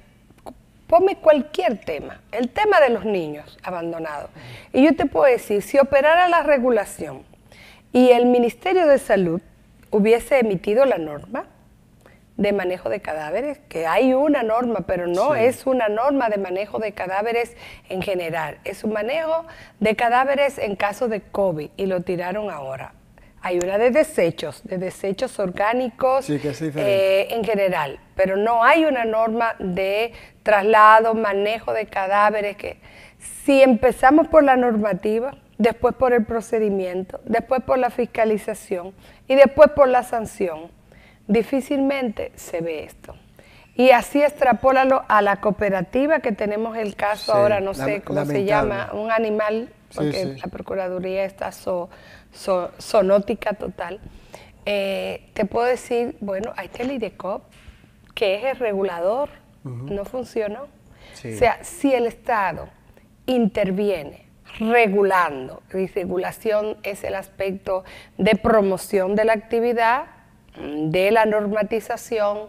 ponme 0.87 1.17
cualquier 1.17 1.79
tema, 1.79 2.21
el 2.33 2.49
tema 2.49 2.81
de 2.81 2.91
los 2.91 3.05
niños 3.05 3.59
abandonados, 3.63 4.31
y 4.73 4.85
yo 4.85 4.95
te 4.95 5.07
puedo 5.07 5.27
decir, 5.27 5.63
si 5.63 5.79
operara 5.79 6.29
la 6.29 6.43
regulación 6.43 7.23
y 7.93 8.11
el 8.11 8.27
Ministerio 8.27 8.87
de 8.87 8.99
Salud 8.99 9.41
hubiese 9.91 10.39
emitido 10.39 10.85
la 10.85 10.99
norma, 10.99 11.47
de 12.41 12.55
manejo 12.55 12.89
de 12.89 13.01
cadáveres, 13.01 13.59
que 13.69 13.87
hay 13.87 14.15
una 14.15 14.43
norma, 14.43 14.87
pero 14.87 15.07
no 15.07 15.35
es 15.35 15.67
una 15.67 15.91
norma 15.91 16.31
de 16.31 16.39
manejo 16.39 16.79
de 16.79 16.93
cadáveres 16.93 17.55
en 17.91 18.01
general, 18.01 18.59
es 18.65 18.83
un 18.83 18.95
manejo 18.95 19.45
de 19.79 19.95
cadáveres 19.95 20.57
en 20.57 20.75
caso 20.75 21.07
de 21.09 21.21
COVID 21.21 21.69
y 21.77 21.85
lo 21.85 22.01
tiraron 22.01 22.51
ahora. 22.51 22.95
Hay 23.43 23.59
una 23.59 23.79
de 23.79 23.91
desechos, 23.91 24.61
de 24.65 24.77
desechos 24.77 25.39
orgánicos 25.39 26.29
eh, 26.29 27.29
en 27.31 27.43
general, 27.43 27.99
pero 28.15 28.37
no 28.37 28.63
hay 28.63 28.85
una 28.85 29.05
norma 29.05 29.55
de 29.59 30.13
traslado, 30.43 31.15
manejo 31.15 31.73
de 31.73 31.87
cadáveres. 31.87 32.57
Que, 32.57 32.79
si 33.45 33.63
empezamos 33.63 34.29
por 34.29 34.45
la 34.45 34.57
normativa, 34.57 35.37
después 35.57 35.95
por 35.95 36.13
el 36.13 36.25
procedimiento, 36.25 37.21
después 37.25 37.63
por 37.63 37.79
la 37.79 37.91
fiscalización 37.91 38.93
y 39.27 39.35
después 39.35 39.71
por 39.71 39.89
la 39.89 40.03
sanción, 40.03 40.71
difícilmente 41.27 42.33
se 42.35 42.61
ve 42.61 42.85
esto. 42.85 43.15
Y 43.75 43.91
así 43.91 44.23
extrapólalo 44.23 45.05
a 45.09 45.23
la 45.23 45.37
cooperativa 45.37 46.21
que 46.21 46.33
tenemos 46.33 46.77
el 46.77 46.97
caso 46.97 47.33
ahora, 47.33 47.61
no 47.61 47.73
sé 47.73 48.03
cómo 48.03 48.27
se 48.27 48.45
llama, 48.45 48.91
un 48.93 49.11
animal, 49.11 49.73
porque 49.95 50.37
la 50.41 50.49
Procuraduría 50.49 51.25
está 51.25 51.51
sonótica 52.33 53.55
total. 53.55 54.01
Eh, 54.67 55.31
te 55.35 55.45
puedo 55.45 55.67
decir, 55.67 56.17
bueno, 56.21 56.53
hay 56.57 56.67
este 56.67 56.85
LIDECOP, 56.85 57.43
que 58.15 58.37
es 58.37 58.45
el 58.45 58.57
regulador, 58.57 59.31
no 59.65 60.05
funcionó. 60.05 60.65
O 60.65 61.37
sea, 61.37 61.63
si 61.65 61.93
el 61.93 62.07
Estado 62.07 62.69
interviene 63.27 64.27
regulando, 64.59 65.63
y 65.73 65.87
regulación 65.87 66.77
es 66.83 67.05
el 67.05 67.15
aspecto 67.15 67.85
de 68.19 68.35
promoción 68.37 69.15
de 69.15 69.25
la 69.25 69.35
actividad, 69.35 70.07
de 70.57 71.11
la 71.11 71.27
normatización, 71.27 72.49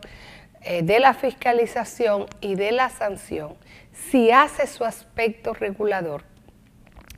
eh, 0.64 0.84
de 0.84 1.00
la 1.00 1.14
fiscalización 1.14 2.26
y 2.40 2.56
de 2.56 2.72
la 2.72 2.90
sanción, 2.90 3.56
si 3.94 4.32
hace 4.32 4.68
su 4.68 4.84
aspecto 4.84 5.54
regulador, 5.54 6.24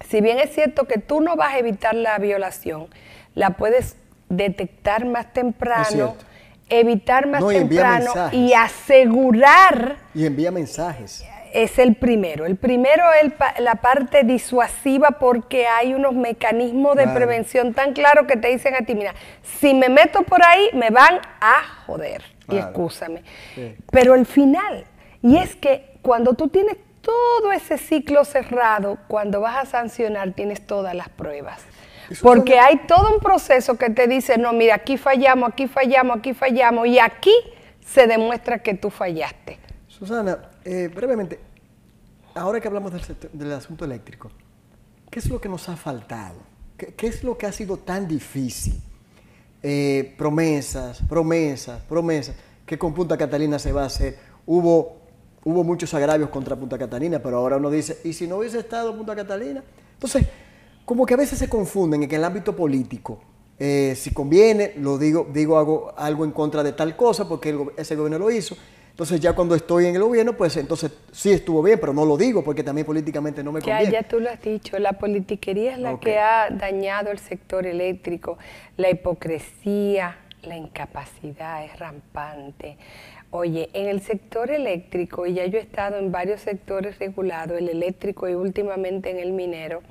si 0.10 0.22
bien 0.22 0.40
es 0.40 0.54
cierto 0.54 0.86
que 0.86 1.00
tú 1.00 1.22
no 1.22 1.36
vas 1.36 1.54
a 1.54 1.60
evitar 1.60 1.96
la 1.96 2.18
violación, 2.18 2.88
la 3.36 3.52
puedes 3.52 3.98
detectar 4.30 5.06
más 5.06 5.34
temprano, 5.34 6.16
evitar 6.70 7.28
más 7.28 7.48
temprano 7.48 8.12
y 8.32 8.54
asegurar. 8.54 9.98
Y 10.14 10.26
envía 10.26 10.52
mensajes 10.52 11.26
es 11.54 11.78
el 11.78 11.96
primero. 11.96 12.46
El 12.46 12.58
primero 12.58 13.04
es 13.22 13.32
la 13.60 13.76
parte 13.76 14.24
disuasiva 14.24 15.12
porque 15.20 15.68
hay 15.68 15.94
unos 15.94 16.14
mecanismos 16.14 16.96
de 16.98 17.08
prevención 17.08 17.74
tan 17.74 17.94
claros 17.94 18.26
que 18.28 18.36
te 18.36 18.50
dicen 18.50 18.76
a 18.76 18.80
ti, 18.80 18.96
mira, 18.96 19.14
si 19.44 19.74
me 19.74 19.88
meto 19.88 20.24
por 20.24 20.44
ahí 20.44 20.70
me 20.74 20.90
van 20.90 21.22
a 21.40 21.62
joder. 21.86 22.24
Y 22.50 22.58
excúsame. 22.58 23.24
Pero 23.92 24.16
el 24.16 24.26
final, 24.26 24.86
y 25.22 25.38
es 25.38 25.56
que 25.56 25.98
cuando 26.02 26.34
tú 26.34 26.50
tienes 26.50 26.76
todo 27.04 27.52
ese 27.52 27.78
ciclo 27.78 28.24
cerrado, 28.26 28.98
cuando 29.08 29.42
vas 29.42 29.58
a 29.58 29.70
sancionar 29.70 30.34
tienes 30.34 30.66
todas 30.66 30.96
las 30.96 31.10
pruebas. 31.10 31.62
Porque 32.22 32.60
hay 32.60 32.88
todo 32.88 33.14
un 33.14 33.20
proceso 33.20 33.78
que 33.78 33.90
te 33.90 34.08
dice, 34.08 34.38
no, 34.38 34.54
mira, 34.54 34.76
aquí 34.76 34.98
fallamos, 34.98 35.50
aquí 35.52 35.68
fallamos, 35.68 36.18
aquí 36.18 36.34
fallamos, 36.34 36.88
y 36.88 37.00
aquí 37.00 37.34
se 37.86 38.08
demuestra 38.08 38.60
que 38.60 38.74
tú 38.74 38.90
fallaste. 38.90 39.60
Susana, 39.88 40.50
eh, 40.64 40.90
brevemente, 40.94 41.40
ahora 42.36 42.60
que 42.60 42.68
hablamos 42.68 42.94
del, 43.34 43.52
asunto 43.54 43.86
eléctrico, 43.86 44.32
¿qué 45.10 45.20
es 45.20 45.30
lo 45.30 45.40
que 45.40 45.50
nos 45.50 45.68
ha 45.70 45.76
faltado? 45.76 46.40
¿Qué, 46.78 47.08
es 47.08 47.24
lo 47.24 47.38
que 47.38 47.46
ha 47.46 47.52
sido 47.52 47.78
tan 47.78 48.08
difícil? 48.08 48.82
Eh, 49.62 50.14
promesas, 50.18 51.02
promesas, 51.08 51.82
promesas, 51.84 52.36
que 52.66 52.78
con 52.78 52.94
Punta 52.94 53.18
Catalina 53.18 53.60
se 53.60 53.72
va 53.72 53.84
a 53.84 53.86
hacer. 53.86 54.18
Hubo, 54.46 55.03
hubo 55.44 55.64
muchos 55.64 55.94
agravios 55.94 56.30
contra 56.30 56.56
Punta 56.56 56.78
Catalina, 56.78 57.20
pero 57.20 57.38
ahora 57.38 57.58
uno 57.58 57.70
dice, 57.70 58.00
¿y 58.04 58.14
si 58.14 58.28
no 58.28 58.38
hubiese 58.38 58.60
estado 58.60 58.96
Punta 58.96 59.16
Catalina? 59.16 59.64
Entonces, 59.94 60.26
como 60.86 61.06
que 61.06 61.14
a 61.14 61.18
veces 61.18 61.40
se 61.40 61.50
confunden 61.50 62.04
en 62.04 62.10
que 62.10 62.16
el 62.16 62.24
ámbito 62.24 62.56
político, 62.56 63.22
eh, 63.60 63.94
si 63.96 64.12
conviene, 64.14 64.74
lo 64.78 64.98
digo, 64.98 65.28
digo 65.32 65.58
algo, 65.58 65.94
algo 65.98 66.26
en 66.26 66.32
contra 66.32 66.64
de 66.64 66.74
tal 66.74 66.96
cosa 66.96 67.28
porque 67.28 67.58
ese 67.78 67.96
gobierno 67.96 68.20
lo 68.20 68.32
hizo, 68.32 68.56
entonces 68.94 69.20
ya 69.20 69.34
cuando 69.34 69.56
estoy 69.56 69.88
en 69.88 69.96
el 69.96 70.04
gobierno, 70.04 70.34
pues 70.34 70.56
entonces 70.56 70.92
sí 71.12 71.32
estuvo 71.32 71.64
bien, 71.64 71.80
pero 71.80 71.94
no 71.94 72.06
lo 72.06 72.16
digo 72.16 72.44
porque 72.44 72.64
también 72.64 72.86
políticamente 72.86 73.44
no 73.44 73.52
me 73.52 73.60
conviene. 73.60 73.86
Ya, 73.86 74.02
ya 74.02 74.08
tú 74.08 74.20
lo 74.20 74.30
has 74.30 74.40
dicho, 74.40 74.78
la 74.78 74.94
politiquería 74.94 75.74
es 75.74 75.80
la 75.80 76.00
que 76.00 76.20
ha 76.20 76.52
dañado 76.52 77.10
el 77.10 77.18
sector 77.18 77.66
eléctrico, 77.66 78.38
la 78.78 78.92
hipocresía, 78.92 80.18
la 80.44 80.58
incapacidad 80.58 81.66
es 81.66 81.80
rampante. 81.80 82.78
Oye, 83.36 83.72
en 83.74 83.88
el 83.88 84.02
sector 84.02 84.52
eléctrico, 84.52 85.26
y 85.26 85.34
ya 85.34 85.48
yo 85.48 85.58
he 85.58 85.62
estado 85.64 85.98
en 85.98 86.12
varios 86.12 86.42
sectores 86.42 87.00
regulados, 87.00 87.58
el 87.58 87.68
eléctrico 87.68 88.30
y 88.30 88.36
últimamente 88.36 89.10
en 89.10 89.18
el 89.18 89.32
minero, 89.32 89.82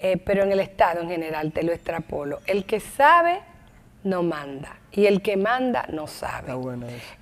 eh, 0.00 0.16
pero 0.24 0.44
en 0.44 0.52
el 0.52 0.60
Estado 0.60 1.00
en 1.00 1.08
general, 1.08 1.50
te 1.50 1.64
lo 1.64 1.72
extrapolo, 1.72 2.38
el 2.46 2.64
que 2.64 2.78
sabe 2.78 3.40
no 4.04 4.22
manda 4.22 4.76
y 4.92 5.06
el 5.06 5.22
que 5.22 5.36
manda 5.36 5.86
no 5.92 6.06
sabe. 6.06 6.52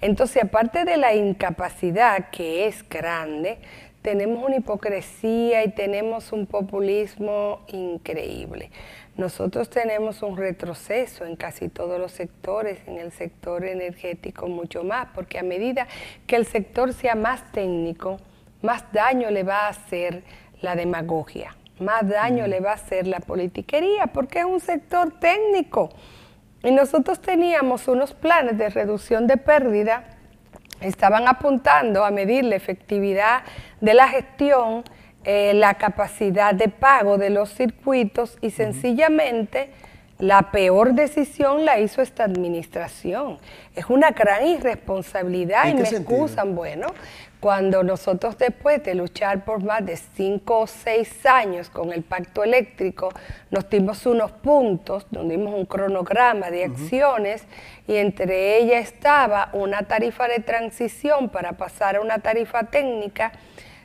Entonces, 0.02 0.44
aparte 0.44 0.84
de 0.84 0.98
la 0.98 1.14
incapacidad 1.14 2.28
que 2.28 2.66
es 2.66 2.86
grande, 2.86 3.60
tenemos 4.02 4.44
una 4.44 4.56
hipocresía 4.56 5.64
y 5.64 5.70
tenemos 5.70 6.32
un 6.32 6.44
populismo 6.44 7.64
increíble. 7.68 8.70
Nosotros 9.16 9.68
tenemos 9.68 10.22
un 10.22 10.36
retroceso 10.36 11.24
en 11.24 11.36
casi 11.36 11.68
todos 11.68 12.00
los 12.00 12.12
sectores, 12.12 12.78
en 12.86 12.98
el 12.98 13.12
sector 13.12 13.64
energético 13.64 14.46
mucho 14.46 14.84
más, 14.84 15.08
porque 15.14 15.38
a 15.38 15.42
medida 15.42 15.86
que 16.26 16.36
el 16.36 16.46
sector 16.46 16.92
sea 16.92 17.14
más 17.14 17.50
técnico, 17.52 18.18
más 18.62 18.84
daño 18.92 19.30
le 19.30 19.42
va 19.42 19.66
a 19.66 19.68
hacer 19.68 20.22
la 20.62 20.76
demagogia, 20.76 21.56
más 21.78 22.08
daño 22.08 22.46
le 22.46 22.60
va 22.60 22.72
a 22.72 22.74
hacer 22.74 23.06
la 23.06 23.20
politiquería, 23.20 24.06
porque 24.06 24.40
es 24.40 24.44
un 24.44 24.60
sector 24.60 25.18
técnico. 25.18 25.90
Y 26.62 26.70
nosotros 26.70 27.20
teníamos 27.20 27.88
unos 27.88 28.12
planes 28.12 28.58
de 28.58 28.68
reducción 28.68 29.26
de 29.26 29.36
pérdida, 29.38 30.04
estaban 30.80 31.26
apuntando 31.26 32.04
a 32.04 32.10
medir 32.10 32.44
la 32.44 32.56
efectividad 32.56 33.42
de 33.80 33.94
la 33.94 34.08
gestión, 34.08 34.84
eh, 35.24 35.52
la 35.54 35.74
capacidad 35.74 36.54
de 36.54 36.68
pago 36.68 37.18
de 37.18 37.30
los 37.30 37.52
circuitos 37.52 38.38
y 38.40 38.50
sencillamente 38.50 39.70
la 40.20 40.50
peor 40.50 40.92
decisión 40.92 41.64
la 41.64 41.80
hizo 41.80 42.02
esta 42.02 42.24
administración. 42.24 43.38
Es 43.74 43.86
una 43.86 44.10
gran 44.10 44.46
irresponsabilidad 44.46 45.68
y 45.68 45.74
me 45.74 45.88
excusan, 45.88 46.54
bueno, 46.54 46.88
cuando 47.40 47.82
nosotros 47.82 48.36
después 48.36 48.84
de 48.84 48.94
luchar 48.94 49.44
por 49.44 49.62
más 49.62 49.84
de 49.84 49.96
cinco 49.96 50.60
o 50.60 50.66
seis 50.66 51.24
años 51.24 51.70
con 51.70 51.90
el 51.90 52.02
pacto 52.02 52.44
eléctrico, 52.44 53.08
nos 53.50 53.68
dimos 53.70 54.04
unos 54.04 54.30
puntos, 54.30 55.06
nos 55.10 55.26
dimos 55.26 55.54
un 55.54 55.64
cronograma 55.64 56.50
de 56.50 56.64
acciones 56.64 57.44
y 57.88 57.96
entre 57.96 58.58
ellas 58.58 58.84
estaba 58.84 59.48
una 59.54 59.82
tarifa 59.84 60.28
de 60.28 60.40
transición 60.40 61.30
para 61.30 61.52
pasar 61.52 61.96
a 61.96 62.00
una 62.02 62.18
tarifa 62.18 62.64
técnica. 62.64 63.32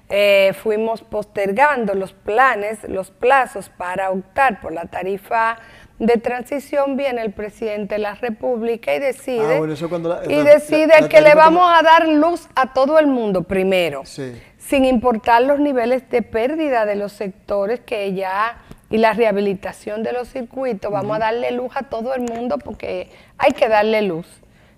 Eh, 0.09 0.53
fuimos 0.61 1.01
postergando 1.01 1.95
los 1.95 2.13
planes, 2.13 2.83
los 2.87 3.09
plazos 3.09 3.69
para 3.69 4.11
optar 4.11 4.61
por 4.61 4.71
la 4.71 4.85
tarifa 4.85 5.57
de 5.99 6.17
transición 6.17 6.97
viene 6.97 7.21
el 7.21 7.31
presidente 7.31 7.95
de 7.95 7.99
la 7.99 8.15
República 8.15 8.93
y 8.93 8.99
decide, 8.99 9.57
ah, 9.57 10.21
y 10.27 10.43
decide 10.43 11.07
que 11.09 11.21
le 11.21 11.33
vamos 11.35 11.71
a 11.73 11.81
dar 11.81 12.07
luz 12.07 12.47
a 12.55 12.73
todo 12.73 12.99
el 12.99 13.07
mundo 13.07 13.43
primero, 13.43 14.03
sin 14.05 14.85
importar 14.85 15.41
los 15.41 15.59
niveles 15.59 16.09
de 16.09 16.21
pérdida 16.21 16.85
de 16.85 16.95
los 16.95 17.13
sectores 17.13 17.79
que 17.79 18.13
ya 18.13 18.57
y 18.89 18.97
la 18.97 19.13
rehabilitación 19.13 20.03
de 20.03 20.13
los 20.13 20.27
circuitos, 20.27 20.91
vamos 20.91 21.15
a 21.15 21.19
darle 21.19 21.51
luz 21.51 21.71
a 21.75 21.83
todo 21.83 22.13
el 22.13 22.21
mundo 22.21 22.57
porque 22.57 23.09
hay 23.37 23.53
que 23.53 23.69
darle 23.69 24.01
luz, 24.01 24.27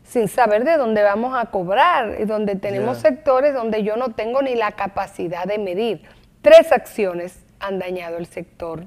sin 0.07 0.27
saber 0.29 0.63
de 0.63 0.77
dónde 0.77 1.03
vamos 1.03 1.37
a 1.37 1.47
cobrar 1.47 2.17
y 2.19 2.25
donde 2.25 2.55
tenemos 2.55 2.99
sectores 2.99 3.53
donde 3.53 3.83
yo 3.83 3.97
no 3.97 4.13
tengo 4.13 4.41
ni 4.41 4.55
la 4.55 4.71
capacidad 4.71 5.45
de 5.45 5.57
medir. 5.57 6.01
Tres 6.41 6.71
acciones 6.71 7.43
han 7.59 7.77
dañado 7.77 8.17
el 8.17 8.25
sector 8.25 8.85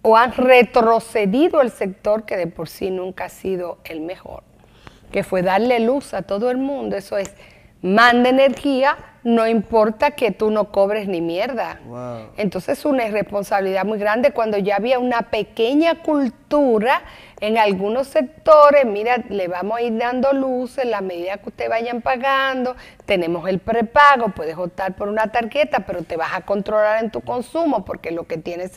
o 0.00 0.16
han 0.16 0.32
retrocedido 0.32 1.60
el 1.60 1.70
sector 1.70 2.24
que 2.24 2.36
de 2.36 2.46
por 2.46 2.68
sí 2.68 2.90
nunca 2.90 3.26
ha 3.26 3.28
sido 3.28 3.78
el 3.84 4.00
mejor, 4.00 4.42
que 5.12 5.24
fue 5.24 5.42
darle 5.42 5.80
luz 5.80 6.14
a 6.14 6.22
todo 6.22 6.50
el 6.50 6.58
mundo, 6.58 6.96
eso 6.96 7.16
es, 7.18 7.34
manda 7.84 8.30
energía, 8.30 8.96
no 9.24 9.46
importa 9.46 10.12
que 10.12 10.30
tú 10.30 10.50
no 10.50 10.72
cobres 10.72 11.06
ni 11.06 11.20
mierda. 11.20 11.80
Entonces 12.38 12.78
es 12.78 12.84
una 12.86 13.06
irresponsabilidad 13.06 13.84
muy 13.84 13.98
grande 13.98 14.30
cuando 14.30 14.56
ya 14.56 14.76
había 14.76 14.98
una 14.98 15.22
pequeña 15.22 16.02
cultura 16.02 17.02
en 17.40 17.58
algunos 17.58 18.06
sectores, 18.06 18.86
mira, 18.86 19.18
le 19.28 19.48
vamos 19.48 19.78
a 19.78 19.82
ir 19.82 19.98
dando 19.98 20.32
luz 20.32 20.78
en 20.78 20.90
la 20.90 21.02
medida 21.02 21.36
que 21.36 21.50
ustedes 21.50 21.68
vayan 21.68 22.00
pagando, 22.00 22.74
tenemos 23.04 23.46
el 23.50 23.58
prepago, 23.58 24.30
puedes 24.30 24.56
optar 24.56 24.96
por 24.96 25.08
una 25.08 25.30
tarjeta, 25.30 25.80
pero 25.80 26.04
te 26.04 26.16
vas 26.16 26.32
a 26.32 26.40
controlar 26.40 27.04
en 27.04 27.10
tu 27.10 27.20
consumo 27.20 27.84
porque 27.84 28.12
lo 28.12 28.26
que 28.26 28.38
tienes 28.38 28.72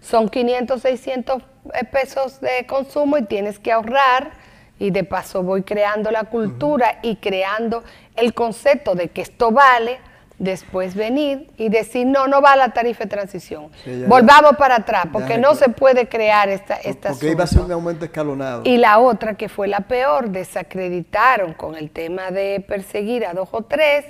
son 0.00 0.28
500, 0.28 0.82
600 0.82 1.42
eh, 1.74 1.84
pesos 1.84 2.40
de 2.40 2.66
consumo 2.66 3.18
y 3.18 3.22
tienes 3.22 3.60
que 3.60 3.70
ahorrar 3.70 4.47
y 4.78 4.90
de 4.90 5.04
paso 5.04 5.42
voy 5.42 5.62
creando 5.62 6.10
la 6.10 6.24
cultura 6.24 6.98
y 7.02 7.16
creando 7.16 7.82
el 8.16 8.34
concepto 8.34 8.94
de 8.94 9.08
que 9.08 9.22
esto 9.22 9.50
vale, 9.50 9.98
después 10.38 10.94
venir 10.94 11.50
y 11.56 11.68
decir, 11.68 12.06
no, 12.06 12.28
no 12.28 12.40
va 12.40 12.54
la 12.56 12.70
tarifa 12.70 13.04
de 13.04 13.10
transición. 13.10 13.70
Volvamos 14.06 14.56
para 14.56 14.76
atrás, 14.76 15.06
porque 15.12 15.36
no 15.36 15.54
se 15.54 15.68
puede 15.68 16.08
crear 16.08 16.48
esta, 16.48 16.76
esta 16.76 17.10
Porque 17.10 17.32
iba 17.32 17.44
a 17.44 17.46
ser 17.46 17.62
un 17.62 17.72
aumento 17.72 18.04
escalonado. 18.04 18.62
Y 18.64 18.78
la 18.78 18.98
otra, 18.98 19.34
que 19.34 19.48
fue 19.48 19.68
la 19.68 19.80
peor, 19.80 20.30
desacreditaron 20.30 21.54
con 21.54 21.74
el 21.74 21.90
tema 21.90 22.30
de 22.30 22.64
perseguir 22.66 23.26
a 23.26 23.34
dos 23.34 23.48
o 23.52 23.62
tres, 23.62 24.04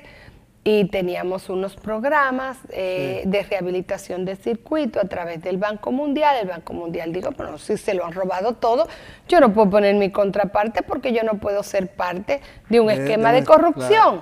y 0.64 0.86
teníamos 0.86 1.48
unos 1.48 1.76
programas 1.76 2.58
eh, 2.70 3.22
de 3.26 3.42
rehabilitación 3.42 4.24
de 4.24 4.36
circuito 4.36 5.00
a 5.00 5.04
través 5.04 5.42
del 5.42 5.56
Banco 5.56 5.92
Mundial. 5.92 6.36
El 6.42 6.48
Banco 6.48 6.72
Mundial 6.72 7.12
dijo, 7.12 7.30
bueno, 7.30 7.58
si 7.58 7.76
se 7.76 7.94
lo 7.94 8.04
han 8.04 8.12
robado 8.12 8.54
todo, 8.54 8.86
yo 9.28 9.40
no 9.40 9.52
puedo 9.52 9.70
poner 9.70 9.94
mi 9.94 10.10
contraparte 10.10 10.82
porque 10.82 11.12
yo 11.12 11.22
no 11.22 11.38
puedo 11.38 11.62
ser 11.62 11.88
parte 11.88 12.40
de 12.68 12.80
un 12.80 12.90
esquema 12.90 13.32
de, 13.32 13.44
corrupción. 13.44 14.20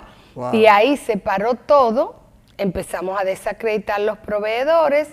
Y 0.53 0.67
ahí 0.67 0.97
se 0.99 1.17
paró 1.17 1.55
todo, 1.55 2.21
empezamos 2.59 3.19
a 3.21 3.25
desacreditar 3.25 4.01
los 4.01 4.19
proveedores 4.19 5.09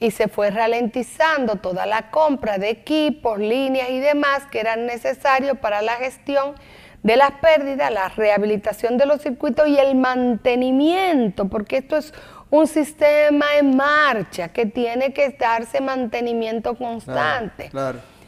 y 0.00 0.12
se 0.12 0.28
fue 0.28 0.50
ralentizando 0.50 1.56
toda 1.56 1.84
la 1.84 2.10
compra 2.10 2.58
de 2.58 2.70
equipos, 2.70 3.38
líneas 3.38 3.90
y 3.90 3.98
demás 3.98 4.46
que 4.50 4.60
eran 4.60 4.86
necesarios 4.86 5.58
para 5.58 5.82
la 5.82 5.96
gestión 5.96 6.54
de 7.02 7.16
las 7.16 7.32
pérdidas, 7.32 7.92
la 7.92 8.08
rehabilitación 8.08 8.98
de 8.98 9.06
los 9.06 9.22
circuitos 9.22 9.68
y 9.68 9.78
el 9.78 9.94
mantenimiento, 9.94 11.48
porque 11.48 11.78
esto 11.78 11.96
es 11.96 12.12
un 12.50 12.66
sistema 12.66 13.46
en 13.58 13.76
marcha 13.76 14.48
que 14.48 14.66
tiene 14.66 15.12
que 15.12 15.30
darse 15.30 15.80
mantenimiento 15.80 16.74
constante. 16.76 17.70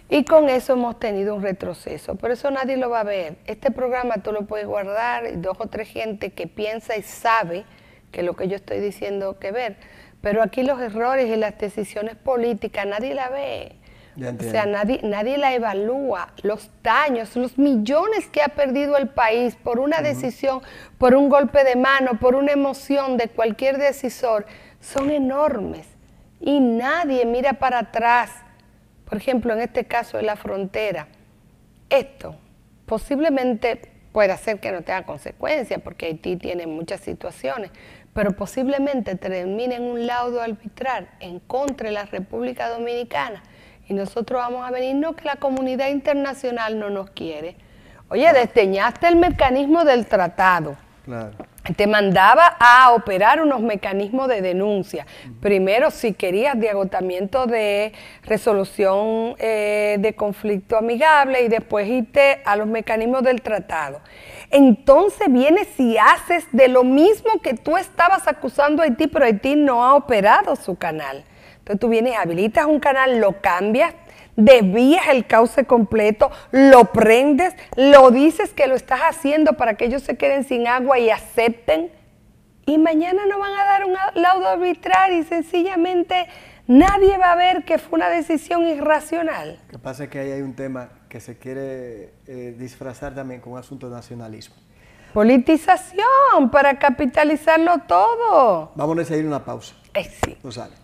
Y 0.08 0.24
con 0.24 0.48
eso 0.48 0.72
hemos 0.72 0.98
tenido 0.98 1.36
un 1.36 1.42
retroceso. 1.42 2.16
Por 2.16 2.32
eso 2.32 2.50
nadie 2.50 2.76
lo 2.76 2.90
va 2.90 3.00
a 3.00 3.04
ver. 3.04 3.36
Este 3.46 3.70
programa 3.70 4.16
tú 4.16 4.32
lo 4.32 4.42
puedes 4.42 4.66
guardar 4.66 5.26
y 5.26 5.36
dos 5.36 5.56
o 5.60 5.66
tres 5.68 5.88
gente 5.88 6.30
que 6.32 6.48
piensa 6.48 6.96
y 6.96 7.02
sabe 7.02 7.64
que 8.10 8.24
lo 8.24 8.34
que 8.34 8.48
yo 8.48 8.56
estoy 8.56 8.80
diciendo 8.80 9.38
que 9.38 9.52
ver. 9.52 9.76
Pero 10.20 10.42
aquí 10.42 10.64
los 10.64 10.80
errores 10.80 11.28
y 11.28 11.36
las 11.36 11.56
decisiones 11.58 12.16
políticas 12.16 12.86
nadie 12.86 13.14
la 13.14 13.28
ve. 13.28 13.76
O 14.16 14.42
sea, 14.42 14.66
nadie, 14.66 15.00
nadie 15.02 15.38
la 15.38 15.54
evalúa, 15.54 16.32
los 16.42 16.70
daños, 16.82 17.36
los 17.36 17.58
millones 17.58 18.26
que 18.26 18.42
ha 18.42 18.48
perdido 18.48 18.96
el 18.96 19.08
país 19.08 19.56
por 19.56 19.78
una 19.78 20.02
decisión, 20.02 20.60
por 20.98 21.14
un 21.14 21.28
golpe 21.28 21.62
de 21.64 21.76
mano, 21.76 22.18
por 22.18 22.34
una 22.34 22.52
emoción 22.52 23.16
de 23.16 23.28
cualquier 23.28 23.78
decisor, 23.78 24.46
son 24.80 25.10
enormes. 25.10 25.86
Y 26.40 26.58
nadie 26.60 27.24
mira 27.24 27.54
para 27.54 27.78
atrás. 27.78 28.32
Por 29.04 29.16
ejemplo, 29.16 29.52
en 29.52 29.60
este 29.60 29.84
caso 29.84 30.16
de 30.16 30.24
la 30.24 30.36
frontera, 30.36 31.06
esto 31.88 32.36
posiblemente 32.86 33.80
puede 34.12 34.32
hacer 34.32 34.58
que 34.58 34.72
no 34.72 34.82
tenga 34.82 35.04
consecuencias, 35.04 35.80
porque 35.80 36.06
Haití 36.06 36.36
tiene 36.36 36.66
muchas 36.66 37.00
situaciones, 37.00 37.70
pero 38.12 38.32
posiblemente 38.32 39.14
termine 39.14 39.76
en 39.76 39.82
un 39.82 40.06
laudo 40.06 40.42
arbitral 40.42 41.08
en 41.20 41.38
contra 41.38 41.88
de 41.88 41.94
la 41.94 42.06
República 42.06 42.68
Dominicana 42.68 43.42
y 43.90 43.94
nosotros 43.94 44.40
vamos 44.40 44.66
a 44.66 44.70
venir, 44.70 44.94
no 44.94 45.16
que 45.16 45.24
la 45.24 45.34
comunidad 45.34 45.88
internacional 45.88 46.78
no 46.78 46.90
nos 46.90 47.10
quiere. 47.10 47.56
Oye, 48.08 48.32
desdeñaste 48.32 49.08
el 49.08 49.16
mecanismo 49.16 49.84
del 49.84 50.06
tratado. 50.06 50.76
Claro. 51.04 51.32
Te 51.76 51.88
mandaba 51.88 52.56
a 52.60 52.92
operar 52.92 53.42
unos 53.42 53.60
mecanismos 53.60 54.28
de 54.28 54.42
denuncia. 54.42 55.06
Primero, 55.40 55.90
si 55.90 56.12
querías 56.12 56.58
de 56.58 56.70
agotamiento 56.70 57.46
de 57.46 57.92
resolución 58.22 59.34
eh, 59.38 59.96
de 59.98 60.14
conflicto 60.14 60.76
amigable 60.76 61.42
y 61.42 61.48
después 61.48 61.88
irte 61.88 62.42
a 62.44 62.54
los 62.54 62.68
mecanismos 62.68 63.24
del 63.24 63.42
tratado. 63.42 64.00
Entonces 64.50 65.26
vienes 65.32 65.68
y 65.80 65.98
haces 65.98 66.46
de 66.52 66.68
lo 66.68 66.84
mismo 66.84 67.40
que 67.42 67.54
tú 67.54 67.76
estabas 67.76 68.28
acusando 68.28 68.82
a 68.82 68.84
Haití, 68.84 69.08
pero 69.08 69.24
Haití 69.24 69.56
no 69.56 69.84
ha 69.84 69.94
operado 69.94 70.54
su 70.54 70.76
canal. 70.76 71.24
Entonces 71.60 71.80
tú 71.80 71.88
vienes, 71.88 72.16
habilitas 72.16 72.66
un 72.66 72.80
canal, 72.80 73.18
lo 73.18 73.40
cambias, 73.40 73.94
desvías 74.36 75.08
el 75.08 75.26
cauce 75.26 75.64
completo, 75.64 76.30
lo 76.50 76.86
prendes, 76.86 77.54
lo 77.76 78.10
dices 78.10 78.52
que 78.52 78.66
lo 78.66 78.74
estás 78.74 79.00
haciendo 79.00 79.54
para 79.54 79.74
que 79.74 79.86
ellos 79.86 80.02
se 80.02 80.16
queden 80.16 80.44
sin 80.44 80.66
agua 80.66 80.98
y 80.98 81.10
acepten. 81.10 81.90
Y 82.66 82.78
mañana 82.78 83.22
no 83.26 83.38
van 83.38 83.52
a 83.52 83.64
dar 83.64 83.84
un 83.84 83.94
laudo 84.14 84.48
arbitral 84.48 85.12
y 85.12 85.24
sencillamente 85.24 86.26
nadie 86.66 87.18
va 87.18 87.32
a 87.32 87.36
ver 87.36 87.64
que 87.64 87.78
fue 87.78 87.98
una 87.98 88.08
decisión 88.08 88.66
irracional. 88.66 89.60
Lo 89.66 89.72
que 89.72 89.78
pasa 89.78 90.04
es 90.04 90.10
que 90.10 90.20
ahí 90.20 90.30
hay 90.30 90.42
un 90.42 90.54
tema 90.54 90.90
que 91.08 91.20
se 91.20 91.38
quiere 91.38 92.14
eh, 92.26 92.54
disfrazar 92.56 93.14
también 93.14 93.40
con 93.40 93.54
un 93.54 93.58
asunto 93.58 93.88
de 93.88 93.96
nacionalismo. 93.96 94.54
Politización 95.12 96.50
para 96.52 96.78
capitalizarlo 96.78 97.78
todo. 97.88 98.70
Vamos 98.76 99.10
a 99.10 99.16
ir 99.16 99.24
a 99.24 99.28
una 99.28 99.44
pausa. 99.44 99.74
Eh, 99.94 100.04
sí. 100.04 100.38
No 100.44 100.52
sale. 100.52 100.74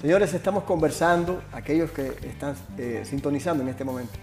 Señores, 0.00 0.32
estamos 0.32 0.64
conversando, 0.64 1.42
aquellos 1.52 1.90
que 1.90 2.06
están 2.26 2.54
eh, 2.78 3.02
sintonizando 3.04 3.62
en 3.62 3.68
este 3.68 3.84
momento, 3.84 4.14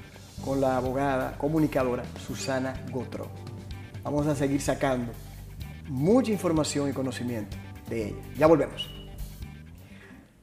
con 0.44 0.60
la 0.60 0.76
abogada 0.76 1.38
comunicadora 1.38 2.04
Susana 2.26 2.84
Gotro. 2.90 3.28
Vamos 4.02 4.26
a 4.26 4.36
seguir 4.36 4.60
sacando 4.60 5.14
mucha 5.88 6.32
información 6.32 6.90
y 6.90 6.94
conocimiento 6.94 7.56
de 7.88 8.08
ella. 8.08 8.22
Ya 8.36 8.48
volvemos. 8.48 8.90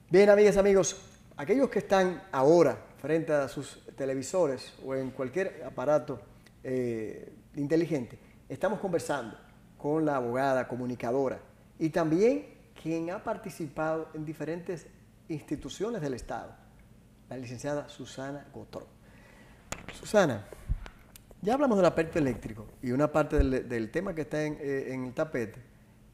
Bien, 0.08 0.30
amigas, 0.30 0.56
amigos, 0.56 1.02
aquellos 1.36 1.68
que 1.68 1.80
están 1.80 2.22
ahora 2.30 2.78
frente 2.98 3.32
a 3.32 3.48
sus 3.48 3.84
televisores 3.96 4.72
o 4.86 4.94
en 4.94 5.10
cualquier 5.10 5.64
aparato 5.66 6.20
eh, 6.62 7.32
inteligente, 7.56 8.20
estamos 8.48 8.78
conversando 8.78 9.36
con 9.78 10.04
la 10.04 10.14
abogada 10.14 10.68
comunicadora 10.68 11.40
y 11.76 11.88
también 11.88 12.46
quien 12.80 13.10
ha 13.10 13.24
participado 13.24 14.10
en 14.14 14.24
diferentes 14.24 14.86
instituciones 15.28 16.00
del 16.00 16.14
Estado, 16.14 16.54
la 17.28 17.36
licenciada 17.36 17.88
Susana 17.88 18.46
Gotro. 18.52 18.86
Susana, 19.98 20.44
ya 21.42 21.54
hablamos 21.54 21.76
del 21.76 21.86
aspecto 21.86 22.18
eléctrico 22.18 22.66
y 22.82 22.90
una 22.92 23.12
parte 23.12 23.38
del, 23.38 23.90
tema 23.90 24.14
que 24.14 24.22
está 24.22 24.42
en, 24.42 24.56
eh, 24.60 24.92
en, 24.92 25.04
el 25.04 25.12
tapete, 25.12 25.60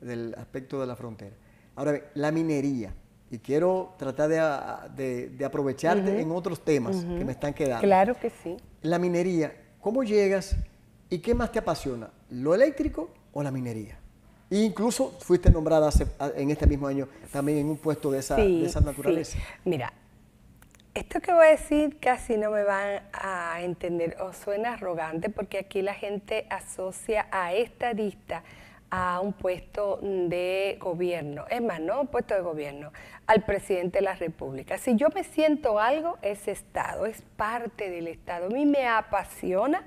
del 0.00 0.34
aspecto 0.36 0.80
de 0.80 0.86
la 0.86 0.96
frontera. 0.96 1.36
Ahora, 1.76 2.00
la 2.14 2.32
minería. 2.32 2.92
y 3.30 3.38
quiero 3.38 3.94
tratar 3.96 4.28
de, 4.28 5.44
aprovecharte 5.44 6.20
en 6.20 6.32
otros 6.32 6.64
temas 6.64 6.96
que 6.96 7.24
me 7.24 7.30
están 7.30 7.54
quedando. 7.54 7.82
Claro 7.82 8.18
que 8.18 8.30
sí. 8.30 8.56
La 8.82 8.98
minería, 8.98 9.54
¿cómo 9.80 10.02
llegas 10.02 10.56
y 11.08 11.20
qué 11.20 11.32
más 11.32 11.52
te 11.52 11.60
apasiona? 11.60 12.10
¿Lo 12.30 12.54
eléctrico 12.54 13.10
o 13.32 13.42
la 13.42 13.52
minería? 13.52 13.99
E 14.50 14.56
incluso 14.56 15.12
fuiste 15.20 15.48
nombrada 15.50 15.90
en 16.34 16.50
este 16.50 16.66
mismo 16.66 16.88
año 16.88 17.08
también 17.32 17.58
en 17.58 17.70
un 17.70 17.76
puesto 17.76 18.10
de 18.10 18.18
esa, 18.18 18.36
naturaleza. 18.80 19.38
Mira, 19.64 19.92
esto 20.92 21.20
que 21.20 21.32
voy 21.32 21.46
a 21.46 21.50
decir 21.50 21.98
casi 22.00 22.36
no 22.36 22.50
me 22.50 22.64
van 22.64 23.02
a 23.12 23.60
entender 23.62 24.16
o 24.20 24.32
suena 24.32 24.72
arrogante 24.72 25.30
porque 25.30 25.58
aquí 25.58 25.82
la 25.82 25.94
gente 25.94 26.46
asocia 26.50 27.28
a 27.30 27.54
estadista 27.54 28.42
a 28.90 29.20
un 29.20 29.32
puesto 29.32 30.00
de 30.02 30.76
gobierno, 30.80 31.44
es 31.48 31.62
más, 31.62 31.78
no 31.78 32.00
un 32.00 32.06
puesto 32.08 32.34
de 32.34 32.40
gobierno, 32.40 32.92
al 33.28 33.44
presidente 33.44 33.98
de 33.98 34.04
la 34.04 34.16
República. 34.16 34.78
Si 34.78 34.96
yo 34.96 35.10
me 35.14 35.22
siento 35.22 35.78
algo, 35.78 36.18
es 36.22 36.48
Estado, 36.48 37.06
es 37.06 37.22
parte 37.36 37.88
del 37.88 38.08
Estado. 38.08 38.46
A 38.46 38.48
mí 38.48 38.66
me 38.66 38.88
apasiona 38.88 39.84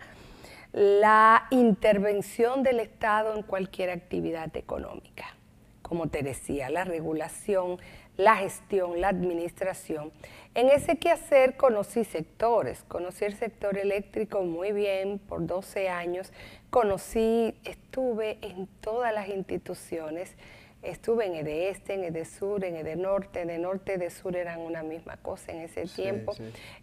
la 0.73 1.45
intervención 1.51 2.63
del 2.63 2.79
Estado 2.79 3.35
en 3.35 3.43
cualquier 3.43 3.91
actividad 3.91 4.55
económica. 4.57 5.37
Como 5.83 6.07
te 6.07 6.23
decía, 6.23 6.71
la 6.71 6.83
regulación, 6.83 7.77
la 8.17 8.37
gestión, 8.37 8.99
la 8.99 9.09
administración. 9.09 10.11
En 10.55 10.69
ese 10.69 10.97
quehacer 10.97 11.57
conocí 11.57 12.03
sectores, 12.03 12.83
conocí 12.87 13.25
el 13.25 13.35
sector 13.35 13.77
eléctrico 13.77 14.41
muy 14.41 14.71
bien 14.71 15.19
por 15.19 15.45
12 15.45 15.89
años, 15.89 16.33
conocí, 16.71 17.55
estuve 17.63 18.39
en 18.41 18.67
todas 18.81 19.13
las 19.13 19.29
instituciones, 19.29 20.35
Estuve 20.83 21.27
en 21.27 21.35
EDESTE, 21.35 21.93
en 21.93 22.03
EDESUR, 22.03 22.65
en 22.65 22.75
EDENORTE, 22.75 23.45
de 23.45 23.57
norte 23.57 23.97
de 23.97 24.09
sur 24.09 24.35
eran 24.35 24.59
una 24.59 24.83
misma 24.83 25.15
cosa 25.15 25.53
en 25.53 25.61
ese 25.61 25.85
tiempo. 25.85 26.35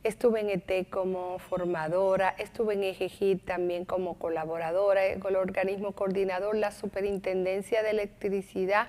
Estuve 0.03 0.41
en 0.41 0.49
ET 0.49 0.89
como 0.89 1.39
formadora, 1.39 2.35
estuve 2.39 2.75
en 2.75 2.85
EGGIT 2.85 3.45
también 3.45 3.85
como 3.85 4.19
colaboradora, 4.19 5.05
el 5.05 5.37
organismo 5.37 5.93
coordinador, 5.93 6.57
la 6.57 6.71
Superintendencia 6.71 7.83
de 7.83 7.91
Electricidad, 7.91 8.89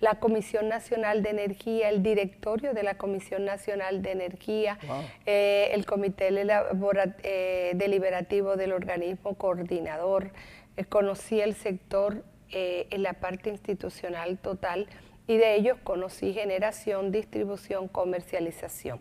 la 0.00 0.20
Comisión 0.20 0.68
Nacional 0.68 1.24
de 1.24 1.30
Energía, 1.30 1.88
el 1.88 2.04
directorio 2.04 2.74
de 2.74 2.84
la 2.84 2.96
Comisión 2.96 3.44
Nacional 3.44 4.02
de 4.02 4.12
Energía, 4.12 4.78
eh, 5.26 5.70
el 5.72 5.84
Comité 5.84 6.28
eh, 6.28 7.72
Deliberativo 7.74 8.56
del 8.56 8.72
organismo 8.72 9.34
coordinador. 9.34 10.30
Eh, 10.76 10.84
conocí 10.84 11.40
el 11.40 11.54
sector 11.54 12.22
eh, 12.56 12.86
en 12.90 13.02
la 13.02 13.14
parte 13.14 13.50
institucional 13.50 14.38
total 14.38 14.86
y 15.26 15.38
de 15.38 15.56
ellos 15.56 15.76
conocí 15.82 16.32
generación, 16.32 17.10
distribución, 17.10 17.88
comercialización. 17.88 19.00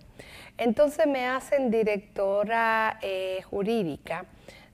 Entonces 0.57 1.05
me 1.05 1.27
hacen 1.27 1.69
directora 1.69 2.97
eh, 3.03 3.43
jurídica 3.43 4.25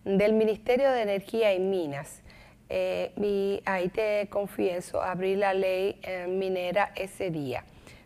del 0.06 0.32
Ministerio 0.32 0.92
de 0.92 1.02
Energía 1.02 1.54
y 1.54 1.60
Minas. 1.60 2.22
Eh, 2.70 3.12
y 3.18 3.62
ahí 3.66 3.90
te 3.90 4.30
confieso, 4.30 5.02
abrí 5.02 5.36
la 5.36 5.54
ley 5.54 6.00
minera 6.30 6.94
ese 6.96 7.32
día, 7.32 7.66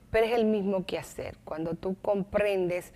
pero 0.10 0.26
es 0.26 0.32
el 0.32 0.46
mismo 0.46 0.88
que 0.88 0.98
hacer. 0.98 1.38
Cuando 1.46 1.76
tú 1.76 1.96
comprendes, 2.02 2.94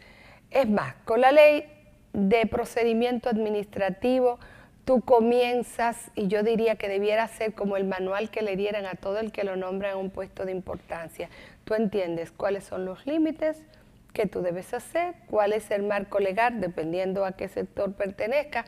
es 0.50 0.68
más, 0.68 0.96
con 1.06 1.22
la 1.22 1.32
ley 1.32 1.66
de 2.14 2.48
procedimiento 2.48 3.30
administrativo, 3.30 4.40
tú 4.88 5.02
comienzas, 5.02 6.12
y 6.16 6.30
yo 6.30 6.44
diría 6.44 6.78
que 6.78 6.88
debiera 6.88 7.28
ser 7.28 7.54
como 7.54 7.76
el 7.76 7.84
manual 7.84 8.30
que 8.30 8.42
le 8.42 8.56
dieran 8.56 8.86
a 8.86 8.94
todo 8.94 9.20
el 9.20 9.34
que 9.34 9.44
lo 9.44 9.58
nombra 9.58 9.92
en 9.92 9.98
un 9.98 10.10
puesto 10.10 10.46
de 10.46 10.54
importancia. 10.54 11.30
Tú 11.66 11.74
entiendes 11.74 12.32
cuáles 12.32 12.64
son 12.64 12.86
los 12.86 13.06
límites 13.06 13.62
que 14.14 14.28
tú 14.28 14.42
debes 14.42 14.74
hacer, 14.74 15.16
cuál 15.30 15.52
es 15.52 15.70
el 15.72 15.84
marco 15.84 16.20
legal, 16.20 16.62
dependiendo 16.62 17.26
a 17.26 17.34
qué 17.34 17.50
sector 17.50 17.96
pertenezca, 17.96 18.64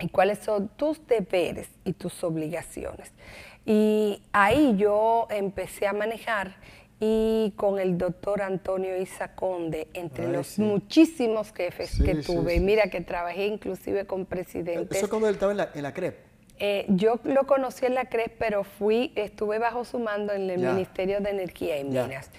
y 0.00 0.08
cuáles 0.08 0.38
son 0.38 0.68
tus 0.68 1.06
deberes 1.06 1.68
y 1.84 1.92
tus 1.92 2.24
obligaciones. 2.24 3.12
Y 3.66 4.22
ahí 4.32 4.76
yo 4.78 5.26
empecé 5.28 5.86
a 5.86 5.92
manejar 5.92 6.56
y 7.00 7.52
con 7.56 7.78
el 7.78 7.96
doctor 7.96 8.42
Antonio 8.42 8.96
Isaconde, 8.96 9.88
entre 9.94 10.28
los 10.28 10.58
muchísimos 10.58 11.52
jefes 11.52 12.00
que 12.04 12.16
tuve. 12.16 12.58
Mira 12.60 12.90
que 12.90 13.00
trabajé 13.00 13.46
inclusive 13.46 14.06
con 14.06 14.26
presidentes. 14.26 14.98
¿Eso 14.98 15.08
cuando 15.08 15.28
él 15.28 15.34
estaba 15.34 15.52
en 15.52 15.58
la, 15.58 15.70
en 15.74 15.82
la 15.82 15.94
CREP? 15.94 16.28
Eh, 16.60 16.86
yo 16.88 17.20
lo 17.22 17.46
conocí 17.46 17.86
en 17.86 17.94
la 17.94 18.06
CREP, 18.06 18.34
pero 18.38 18.64
fui, 18.64 19.12
estuve 19.14 19.60
bajo 19.60 19.84
su 19.84 20.00
mando 20.00 20.32
en 20.32 20.50
el 20.50 20.58
Ministerio 20.58 21.20
de 21.20 21.30
Energía 21.30 21.78
y 21.78 21.84
Minas. 21.84 22.30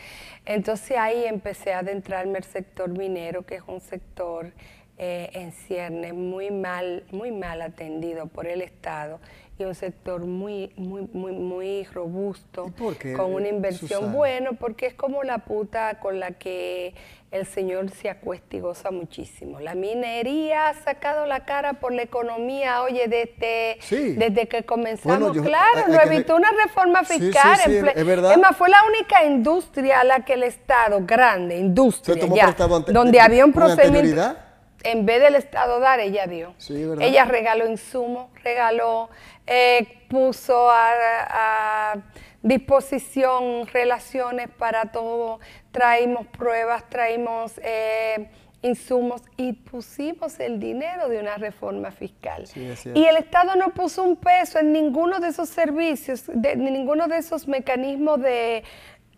Entonces 0.45 0.97
ahí 0.97 1.23
empecé 1.25 1.73
a 1.73 1.79
adentrarme 1.79 2.37
al 2.37 2.43
sector 2.43 2.89
minero, 2.89 3.45
que 3.45 3.55
es 3.55 3.63
un 3.65 3.79
sector 3.79 4.51
eh, 4.97 5.29
en 5.33 5.53
ciernes 5.53 6.13
muy 6.13 6.51
mal, 6.51 7.05
muy 7.11 7.31
mal 7.31 7.61
atendido 7.61 8.27
por 8.27 8.47
el 8.47 8.61
Estado 8.61 9.21
y 9.59 9.65
un 9.65 9.75
sector 9.75 10.21
muy, 10.21 10.71
muy, 10.77 11.01
muy, 11.11 11.33
muy 11.33 11.83
robusto, 11.93 12.71
con 13.15 13.33
una 13.33 13.49
inversión 13.49 14.13
buena, 14.13 14.53
porque 14.53 14.85
es 14.85 14.93
como 14.93 15.23
la 15.23 15.39
puta 15.39 15.99
con 15.99 16.17
la 16.17 16.31
que 16.31 16.93
el 17.31 17.45
Señor 17.45 17.89
se 17.91 18.09
acuesta 18.09 18.55
y 18.55 18.61
goza 18.61 18.89
muchísimo. 18.89 19.59
La 19.59 19.75
minería 19.75 20.69
ha 20.69 20.73
sacado 20.75 21.25
la 21.25 21.43
cara 21.43 21.73
por 21.73 21.93
la 21.93 22.03
economía, 22.03 22.83
oye, 22.83 23.07
desde, 23.09 23.79
desde 24.15 24.47
que 24.47 24.63
comenzamos, 24.63 25.37
claro, 25.37 25.89
no 25.89 26.01
evitó 26.01 26.37
una 26.37 26.51
reforma 26.51 27.03
fiscal. 27.03 27.59
es 27.65 28.05
verdad. 28.05 28.31
Es 28.31 28.37
más, 28.39 28.55
fue 28.55 28.69
la 28.69 28.79
única 28.87 29.25
industria 29.25 29.99
a 29.99 30.03
la 30.05 30.23
que 30.23 30.33
el 30.33 30.43
Estado, 30.43 31.01
grande 31.01 31.57
industria, 31.57 32.25
ya, 32.33 32.55
donde 32.87 33.19
había 33.19 33.43
un 33.43 33.51
procedimiento 33.51 34.48
en 34.83 35.05
vez 35.05 35.21
del 35.21 35.35
Estado 35.35 35.79
dar, 35.79 35.99
ella 35.99 36.27
dio. 36.27 36.53
ella 36.99 37.25
regaló 37.25 37.67
insumos, 37.67 38.29
regaló, 38.43 39.09
eh, 39.45 40.05
puso 40.09 40.69
a, 40.71 41.95
disposición 42.41 43.67
relaciones 43.67 44.47
para 44.49 44.91
todo, 44.93 45.41
traímos 45.71 46.25
pruebas, 46.27 46.87
traímos 46.87 47.59
eh, 47.61 48.29
insumos 48.61 49.21
y 49.35 49.51
pusimos 49.51 50.39
el 50.39 50.57
dinero 50.57 51.09
de 51.09 51.19
una 51.19 51.35
reforma 51.35 51.91
fiscal. 51.91 52.45
y 52.55 53.03
el 53.03 53.17
Estado 53.17 53.55
no 53.55 53.73
puso 53.73 54.03
un 54.03 54.15
peso 54.15 54.57
en 54.57 54.71
ninguno 54.71 55.19
de 55.19 55.27
esos 55.27 55.49
servicios, 55.49 56.23
de, 56.27 56.55
ninguno 56.55 57.09
de 57.09 57.17
esos 57.17 57.45
mecanismos 57.45 58.21
de 58.21 58.63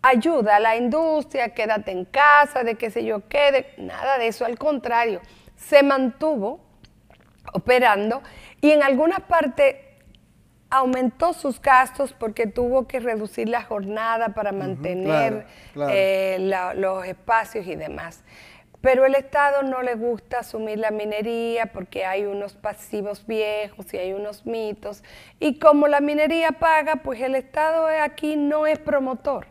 ayuda 0.02 0.56
a 0.56 0.60
la 0.60 0.74
industria, 0.74 1.50
quédate 1.50 1.92
en 1.92 2.04
casa, 2.06 2.64
de 2.64 2.74
qué 2.74 2.90
sé 2.90 3.04
yo 3.04 3.28
qué, 3.28 3.72
nada 3.78 4.18
de 4.18 4.26
eso, 4.26 4.44
al 4.44 4.58
contrario 4.58 5.20
se 5.68 5.82
mantuvo 5.82 6.60
operando 7.52 8.22
y 8.60 8.70
en 8.70 8.82
algunas 8.82 9.20
partes 9.20 9.76
aumentó 10.70 11.34
sus 11.34 11.60
gastos 11.60 12.14
porque 12.14 12.46
tuvo 12.46 12.86
que 12.86 12.98
reducir 12.98 13.48
la 13.48 13.62
jornada 13.62 14.30
para 14.30 14.52
mantener 14.52 15.46
eh, 15.76 16.38
los 16.76 17.04
espacios 17.06 17.66
y 17.66 17.76
demás. 17.76 18.24
Pero 18.80 19.04
el 19.04 19.14
Estado 19.14 19.62
no 19.62 19.80
le 19.82 19.94
gusta 19.94 20.40
asumir 20.40 20.78
la 20.78 20.90
minería 20.90 21.66
porque 21.66 22.04
hay 22.04 22.24
unos 22.24 22.54
pasivos 22.54 23.24
viejos 23.26 23.92
y 23.94 23.98
hay 23.98 24.12
unos 24.12 24.44
mitos. 24.44 25.04
Y 25.38 25.60
como 25.60 25.86
la 25.86 26.00
minería 26.00 26.52
paga, 26.52 26.96
pues 26.96 27.20
el 27.20 27.36
Estado 27.36 27.86
aquí 27.86 28.36
no 28.36 28.66
es 28.66 28.78
promotor. 28.80 29.46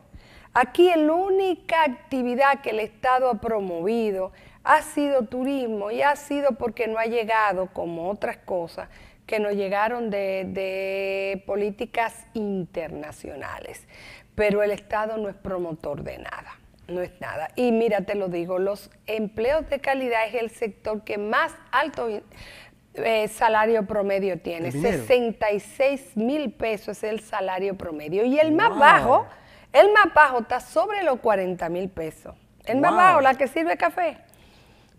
Aquí 0.53 0.91
la 0.93 1.13
única 1.13 1.83
actividad 1.83 2.59
que 2.61 2.71
el 2.71 2.81
Estado 2.81 3.29
ha 3.29 3.35
promovido 3.35 4.33
ha 4.63 4.81
sido 4.81 5.23
turismo 5.23 5.91
y 5.91 6.01
ha 6.01 6.15
sido 6.15 6.51
porque 6.53 6.87
no 6.87 6.99
ha 6.99 7.05
llegado, 7.05 7.67
como 7.67 8.09
otras 8.09 8.37
cosas, 8.37 8.89
que 9.25 9.39
nos 9.39 9.53
llegaron 9.53 10.09
de, 10.09 11.43
políticas 11.45 12.27
internacionales. 12.33 13.87
Pero 14.35 14.63
el 14.63 14.71
Estado 14.71 15.17
no 15.17 15.29
es 15.29 15.35
promotor 15.35 16.03
de 16.03 16.19
nada, 16.19 16.59
no 16.87 17.01
es 17.01 17.11
nada. 17.19 17.49
Y 17.55 17.71
mira, 17.71 18.01
te 18.01 18.15
lo 18.15 18.27
digo, 18.27 18.59
los 18.59 18.91
empleos 19.07 19.69
de 19.69 19.79
calidad 19.79 20.27
es 20.27 20.35
el 20.35 20.49
sector 20.49 21.03
que 21.03 21.17
más 21.17 21.53
alto 21.71 22.09
eh, 22.93 23.27
salario 23.27 23.85
promedio 23.85 24.39
tiene. 24.39 24.71
66 24.71 26.17
mil 26.17 26.51
pesos 26.51 26.97
es 26.97 27.03
el 27.03 27.19
salario 27.21 27.75
promedio. 27.77 28.25
Y 28.25 28.39
el 28.39 28.51
más 28.51 28.77
bajo, 28.77 29.25
el 29.73 29.91
más 29.91 30.13
bajo 30.13 30.39
está 30.39 30.59
sobre 30.59 31.03
los 31.03 31.19
40 31.19 31.67
mil 31.69 31.89
pesos. 31.89 32.35
El 32.65 32.79
más 32.79 32.95
bajo, 32.95 33.21
la 33.21 33.35
que 33.35 33.47
sirve 33.47 33.75
café 33.75 34.17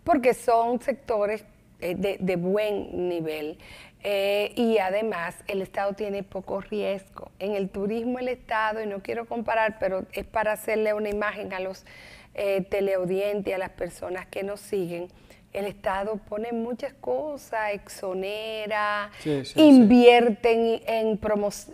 porque 0.03 0.33
son 0.33 0.81
sectores 0.81 1.45
eh, 1.81 2.17
de, 2.19 2.35
buen 2.35 3.09
nivel. 3.09 3.57
Eh, 4.05 4.51
y 4.55 4.77
además 4.79 5.35
el 5.47 5.61
Estado 5.61 5.93
tiene 5.93 6.23
poco 6.23 6.61
riesgo. 6.61 7.31
En 7.39 7.55
el 7.55 7.69
turismo 7.69 8.19
el 8.19 8.27
Estado, 8.27 8.81
y 8.81 8.85
no 8.87 9.01
quiero 9.01 9.25
comparar, 9.25 9.77
pero 9.79 10.05
es 10.11 10.25
para 10.25 10.53
hacerle 10.53 10.93
una 10.93 11.09
imagen 11.09 11.53
a 11.53 11.59
los 11.59 11.85
eh, 12.35 12.61
teleaudientes, 12.69 13.53
a 13.53 13.57
las 13.57 13.69
personas 13.69 14.25
que 14.27 14.43
nos 14.43 14.59
siguen, 14.59 15.07
el 15.53 15.65
Estado 15.65 16.17
pone 16.17 16.51
muchas 16.51 16.93
cosas, 16.93 17.73
exonera, 17.73 19.11
invierte 19.55 20.81
en, 20.87 21.19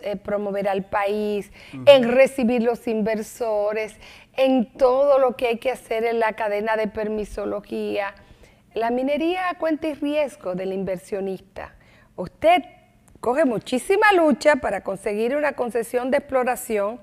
eh, 0.02 0.16
promover 0.16 0.68
al 0.68 0.84
país, 0.84 1.50
en 1.86 2.12
recibir 2.12 2.62
los 2.62 2.86
inversores, 2.86 3.96
en 4.36 4.72
todo 4.74 5.18
lo 5.18 5.34
que 5.34 5.48
hay 5.48 5.58
que 5.58 5.70
hacer 5.70 6.04
en 6.04 6.20
la 6.20 6.34
cadena 6.34 6.76
de 6.76 6.88
permisología. 6.88 8.14
La 8.74 8.90
minería 8.90 9.44
cuenta 9.58 9.88
y 9.88 9.94
riesgo 9.94 10.54
del 10.54 10.72
inversionista. 10.72 11.74
Usted 12.16 12.62
coge 13.20 13.46
muchísima 13.46 14.12
lucha 14.12 14.56
para 14.56 14.82
conseguir 14.82 15.36
una 15.36 15.52
concesión 15.54 16.10
de 16.10 16.18
exploración. 16.18 17.00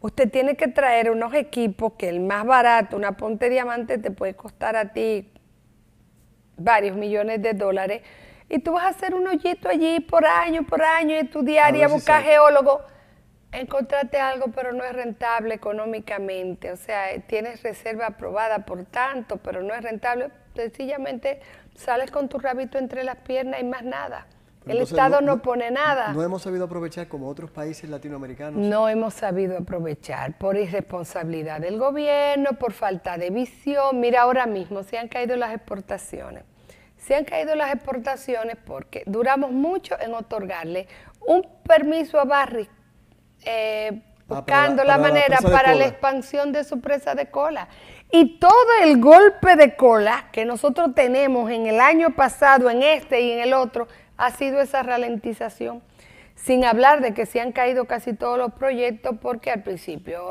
Usted 0.00 0.30
tiene 0.30 0.56
que 0.56 0.68
traer 0.68 1.10
unos 1.10 1.34
equipos 1.34 1.94
que 1.94 2.08
el 2.08 2.20
más 2.20 2.46
barato, 2.46 2.96
una 2.96 3.16
ponte 3.16 3.50
diamante, 3.50 3.98
te 3.98 4.10
puede 4.10 4.34
costar 4.34 4.76
a 4.76 4.92
ti 4.92 5.28
varios 6.62 6.96
millones 6.96 7.42
de 7.42 7.54
dólares. 7.54 8.02
Y 8.48 8.58
tú 8.58 8.72
vas 8.72 8.84
a 8.84 8.88
hacer 8.88 9.14
un 9.14 9.26
hoyito 9.26 9.68
allí 9.68 10.00
por 10.00 10.26
año, 10.26 10.64
por 10.64 10.82
año, 10.82 11.14
estudiar 11.14 11.74
y 11.76 11.82
a 11.82 11.88
buscar 11.88 12.22
geólogo. 12.22 12.80
Encontrate 13.52 14.18
algo, 14.18 14.46
pero 14.54 14.72
no 14.72 14.84
es 14.84 14.92
rentable 14.92 15.54
económicamente. 15.54 16.72
O 16.72 16.76
sea, 16.76 17.06
tienes 17.26 17.62
reserva 17.62 18.06
aprobada 18.06 18.64
por 18.64 18.84
tanto, 18.84 19.38
pero 19.38 19.62
no 19.62 19.74
es 19.74 19.82
rentable. 19.82 20.30
Sencillamente 20.54 21.40
sales 21.74 22.10
con 22.10 22.28
tu 22.28 22.38
rabito 22.38 22.78
entre 22.78 23.04
las 23.04 23.16
piernas 23.16 23.60
y 23.60 23.64
más 23.64 23.82
nada. 23.82 24.26
El 24.70 24.82
Estado 24.82 25.20
no, 25.20 25.42
pone 25.42 25.70
nada. 25.70 26.12
No 26.12 26.22
hemos 26.22 26.42
sabido 26.42 26.64
aprovechar 26.64 27.08
como 27.08 27.28
otros 27.28 27.50
países 27.50 27.88
latinoamericanos. 27.90 28.54
No 28.54 28.88
hemos 28.88 29.14
sabido 29.14 29.58
aprovechar 29.58 30.38
por 30.38 30.56
irresponsabilidad 30.56 31.60
del 31.60 31.78
gobierno, 31.78 32.50
por 32.58 32.72
falta 32.72 33.18
de 33.18 33.30
visión. 33.30 34.00
Mira, 34.00 34.22
ahora 34.22 34.46
mismo 34.46 34.82
se 34.82 34.98
han 34.98 35.08
caído 35.08 35.36
las 35.36 35.54
exportaciones. 35.54 36.44
Se 36.96 37.14
han 37.14 37.24
caído 37.24 37.54
las 37.54 37.72
exportaciones 37.74 38.56
porque 38.64 39.02
duramos 39.06 39.52
mucho 39.52 39.96
en 40.00 40.14
otorgarle 40.14 40.86
un 41.26 41.46
permiso 41.66 42.20
a 42.20 42.24
Barry 42.24 42.68
eh, 43.44 43.90
ah, 43.92 44.34
buscando 44.34 44.84
la, 44.84 44.98
manera 44.98 45.38
para 45.38 45.74
la 45.74 45.86
expansión 45.86 46.52
de 46.52 46.64
su 46.64 46.80
presa 46.80 47.14
de 47.14 47.30
cola. 47.30 47.68
Y 48.12 48.38
todo 48.38 48.52
el 48.82 49.00
golpe 49.00 49.56
de 49.56 49.76
cola 49.76 50.26
que 50.32 50.44
nosotros 50.44 50.94
tenemos 50.94 51.50
en 51.50 51.66
el 51.66 51.80
año 51.80 52.10
pasado, 52.10 52.68
en 52.68 52.82
este 52.82 53.20
y 53.20 53.32
en 53.32 53.40
el 53.40 53.52
otro, 53.52 53.86
ha 54.20 54.30
sido 54.30 54.60
esa 54.60 54.82
ralentización. 54.82 55.82
Sin 56.34 56.64
hablar 56.64 57.00
de 57.00 57.12
que 57.12 57.26
se 57.26 57.40
han 57.40 57.52
caído 57.52 57.86
casi 57.86 58.14
todos 58.14 58.38
los 58.38 58.52
proyectos 58.52 59.16
porque 59.20 59.50
al 59.50 59.62
principio 59.62 60.22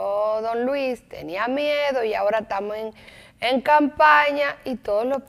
don 0.41 0.65
Luis 0.65 1.08
tenía 1.08 1.47
miedo 1.47 2.04
y 2.04 2.13
ahora 2.13 2.39
estamos 2.39 2.78
en, 2.78 2.93
en 3.41 3.62
campaña 3.62 4.56
y 4.63 4.75
todos 4.75 5.06
los 5.06 5.21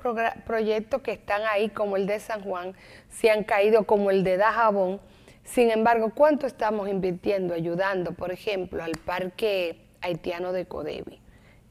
proyectos 0.45 1.03
que 1.03 1.13
están 1.13 1.43
ahí, 1.51 1.69
como 1.69 1.97
el 1.97 2.07
de 2.07 2.21
San 2.21 2.43
Juan, 2.43 2.75
se 3.11 3.31
han 3.31 3.45
caído, 3.45 3.85
como 3.85 4.11
el 4.11 4.25
de 4.25 4.37
Dajabón. 4.37 5.01
Sin 5.45 5.71
embargo, 5.71 6.13
¿cuánto 6.15 6.47
estamos 6.47 6.89
invirtiendo, 6.89 7.55
ayudando, 7.55 8.13
por 8.13 8.31
ejemplo, 8.31 8.83
al 8.83 8.93
parque 8.93 9.81
haitiano 10.01 10.53
de 10.53 10.67
Codevi? 10.67 11.20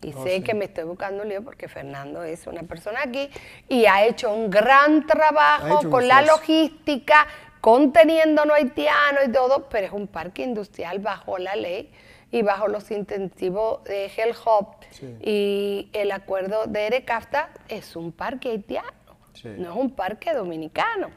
Y 0.02 0.14
oh, 0.14 0.24
sé 0.24 0.42
que 0.44 0.54
me 0.54 0.66
estoy 0.66 0.86
buscando 0.86 1.24
un 1.24 1.30
lío 1.30 1.44
porque 1.44 1.68
Fernando 1.68 2.24
es 2.24 2.48
una 2.48 2.64
persona 2.64 3.02
aquí 3.04 3.30
y 3.68 3.86
ha 3.86 4.06
hecho 4.06 4.34
un 4.34 4.50
gran 4.50 5.06
trabajo 5.06 5.90
con 5.90 6.08
la 6.08 6.22
logística, 6.22 7.28
conteniendo 7.60 8.46
no 8.46 8.54
haitiano 8.54 9.20
y 9.28 9.32
todo, 9.32 9.68
pero 9.68 9.88
es 9.88 9.94
un 9.94 10.08
parque 10.08 10.44
industrial 10.44 11.00
bajo 11.00 11.38
la 11.38 11.56
ley 11.56 11.92
y 12.32 12.44
bajo 12.44 12.68
los 12.68 12.92
intensivos 12.92 13.84
de 13.84 14.06
Hell 14.06 14.36
Hop 14.46 14.76
y 15.22 15.90
el 15.94 16.12
acuerdo 16.12 16.66
de 16.66 16.88
Erecafta 16.88 17.50
es 17.68 17.96
un 17.96 18.12
parque 18.12 18.52
haitiano, 18.52 18.88
no 19.44 19.72
es 19.72 19.76
un 19.76 19.92
parque 19.92 20.34
dominicano. 20.34 21.10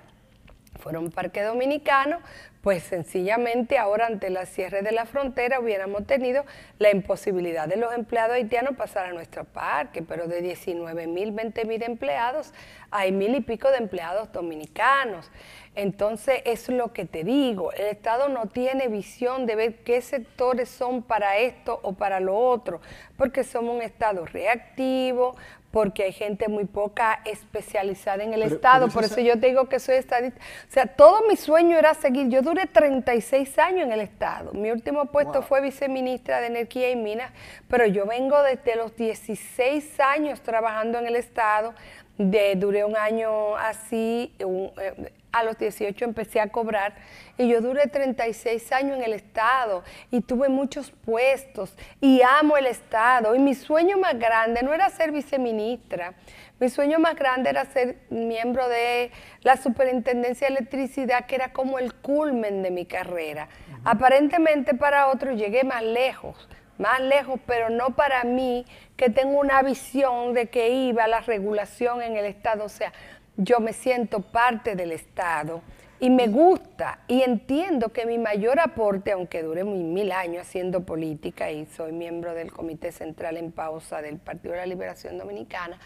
Fuera 0.81 0.99
un 0.99 1.11
parque 1.11 1.43
dominicano, 1.43 2.19
pues 2.63 2.85
sencillamente 2.85 3.77
ahora 3.77 4.07
ante 4.07 4.31
la 4.31 4.47
cierre 4.47 4.83
de 4.83 4.93
la 4.93 5.05
frontera 5.05 5.59
hubiéramos 5.59 6.07
tenido 6.07 6.45
la 6.79 6.91
imposibilidad 6.91 7.67
de 7.67 7.77
los 7.77 7.93
empleados 7.93 8.37
haitianos 8.37 8.77
pasar 8.77 9.07
a 9.07 9.13
nuestro 9.13 9.45
parque, 9.45 10.03
pero 10.03 10.29
de 10.29 10.41
19 10.41 11.09
mil, 11.09 11.33
20 11.33 11.65
mil 11.65 11.83
empleados, 11.83 12.55
hay 12.93 13.11
mil 13.11 13.35
y 13.35 13.41
pico 13.41 13.69
de 13.71 13.79
empleados 13.79 14.31
dominicanos. 14.33 15.29
Entonces, 15.75 16.43
es 16.45 16.69
lo 16.69 16.93
que 16.93 17.07
te 17.07 17.25
digo, 17.25 17.73
el 17.73 17.87
Estado 17.87 18.29
no 18.29 18.47
tiene 18.47 18.89
visión 18.89 19.47
de 19.47 19.57
ver 19.57 19.77
qué 19.83 20.01
sectores 20.03 20.69
son 20.69 21.03
para 21.03 21.39
esto 21.39 21.81
o 21.83 21.95
para 21.95 22.21
lo 22.21 22.37
otro, 22.37 22.81
porque 23.17 23.43
somos 23.43 23.75
un 23.75 23.83
Estado 23.83 24.25
reactivo, 24.27 25.35
porque 25.73 26.05
hay 26.05 26.13
gente 26.13 26.49
muy 26.49 26.67
poca 26.67 27.21
especializada 27.25 28.23
en 28.23 28.35
el 28.35 28.43
Estado. 28.43 28.89
Por 28.89 29.05
eso 29.05 29.21
yo 29.21 29.41
te 29.41 29.49
digo 29.49 29.69
que 29.71 29.81
soy 29.81 29.97
estadista. 29.97 30.39
O 30.69 30.73
sea, 30.73 30.87
todo 30.87 31.27
mi 31.27 31.37
sueño 31.37 31.79
era 31.79 31.95
seguir. 31.95 32.29
Yo 32.29 32.43
duré 32.43 32.67
36 32.67 33.59
años 33.59 33.87
en 33.87 33.93
el 33.93 34.01
Estado. 34.01 34.53
Mi 34.53 34.71
último 34.71 35.07
puesto 35.07 35.41
fue 35.41 35.63
viceministra 35.63 36.41
de 36.41 36.49
Energía 36.49 36.91
y 36.91 36.97
Minas, 36.97 37.33
pero 37.69 37.87
yo 37.87 38.05
vengo 38.05 38.41
desde 38.43 38.77
los 38.77 38.95
16 38.97 39.99
años 40.01 40.43
trabajando 40.43 40.99
en 40.99 41.07
el 41.07 41.17
Estado. 41.17 41.75
De, 42.19 42.55
duré 42.57 42.85
un 42.85 42.95
año 42.95 43.57
así, 43.57 44.35
eh, 44.39 45.13
a 45.33 45.43
los 45.43 45.59
18 45.59 46.05
empecé 46.05 46.41
a 46.41 46.49
cobrar 46.49 46.95
y 47.39 47.49
yo 47.49 47.61
duré 47.61 47.87
36 47.87 48.71
años 48.73 48.99
en 48.99 49.05
el 49.05 49.15
Estado 49.15 49.83
y 50.11 50.21
tuve 50.21 50.49
muchos 50.49 50.91
puestos 50.91 51.75
y 52.01 52.21
amo 52.23 52.57
el 52.57 52.67
Estado. 52.67 53.35
Y 53.35 53.39
mi 53.39 53.55
sueño 53.55 53.99
más 53.99 54.19
grande 54.19 54.63
no 54.63 54.73
era 54.73 54.91
ser 54.91 55.11
viceministra, 55.11 56.15
mi 56.63 56.69
sueño 56.69 57.01
más 57.01 57.17
grande 57.17 57.51
era 57.51 57.65
ser 57.65 57.97
miembro 58.09 58.69
de 58.69 59.11
la 59.41 59.57
Superintendencia 59.57 60.47
de 60.47 60.55
Electricidad, 60.55 61.27
que 61.27 61.35
era 61.35 61.53
como 61.53 61.81
el 61.81 61.93
culmen 61.93 62.63
de 62.63 62.71
mi 62.71 62.87
carrera. 62.87 63.49
Aparentemente 63.85 64.73
para 64.73 65.09
otros 65.09 65.37
llegué 65.37 65.65
más 65.65 65.83
lejos, 65.83 66.49
más 66.79 67.01
lejos, 67.01 67.41
pero 67.47 67.69
no 67.69 67.97
para 67.97 68.23
mí, 68.23 68.65
que 68.97 69.11
tengo 69.11 69.41
una 69.41 69.61
visión 69.63 70.35
de 70.35 70.51
que 70.51 70.69
iba 70.69 71.09
la 71.09 71.21
regulación 71.21 72.01
en 72.01 72.17
el 72.17 72.27
Estado. 72.27 72.65
O 72.65 72.69
sea, 72.69 72.93
yo 73.37 73.61
me 73.61 73.73
siento 73.73 74.21
parte 74.21 74.77
del 74.77 74.93
Estado 74.93 75.63
y 76.01 76.11
me 76.11 76.27
gusta 76.27 76.99
y 77.07 77.23
entiendo 77.23 77.91
que 77.91 78.07
mi 78.07 78.19
mayor 78.19 78.59
aporte, 78.59 79.13
aunque 79.13 79.43
dure 79.43 79.63
mil 79.63 80.11
años 80.11 80.43
haciendo 80.43 80.85
política 80.85 81.51
y 81.53 81.65
soy 81.67 81.93
miembro 81.93 82.35
del 82.35 82.51
Comité 82.51 82.91
Central 82.91 83.37
en 83.37 83.53
Pausa 83.53 84.03
del 84.03 84.19
Partido 84.19 84.55
de 84.55 84.61
la 84.61 84.67
Liberación 84.67 85.17
Dominicana, 85.17 85.79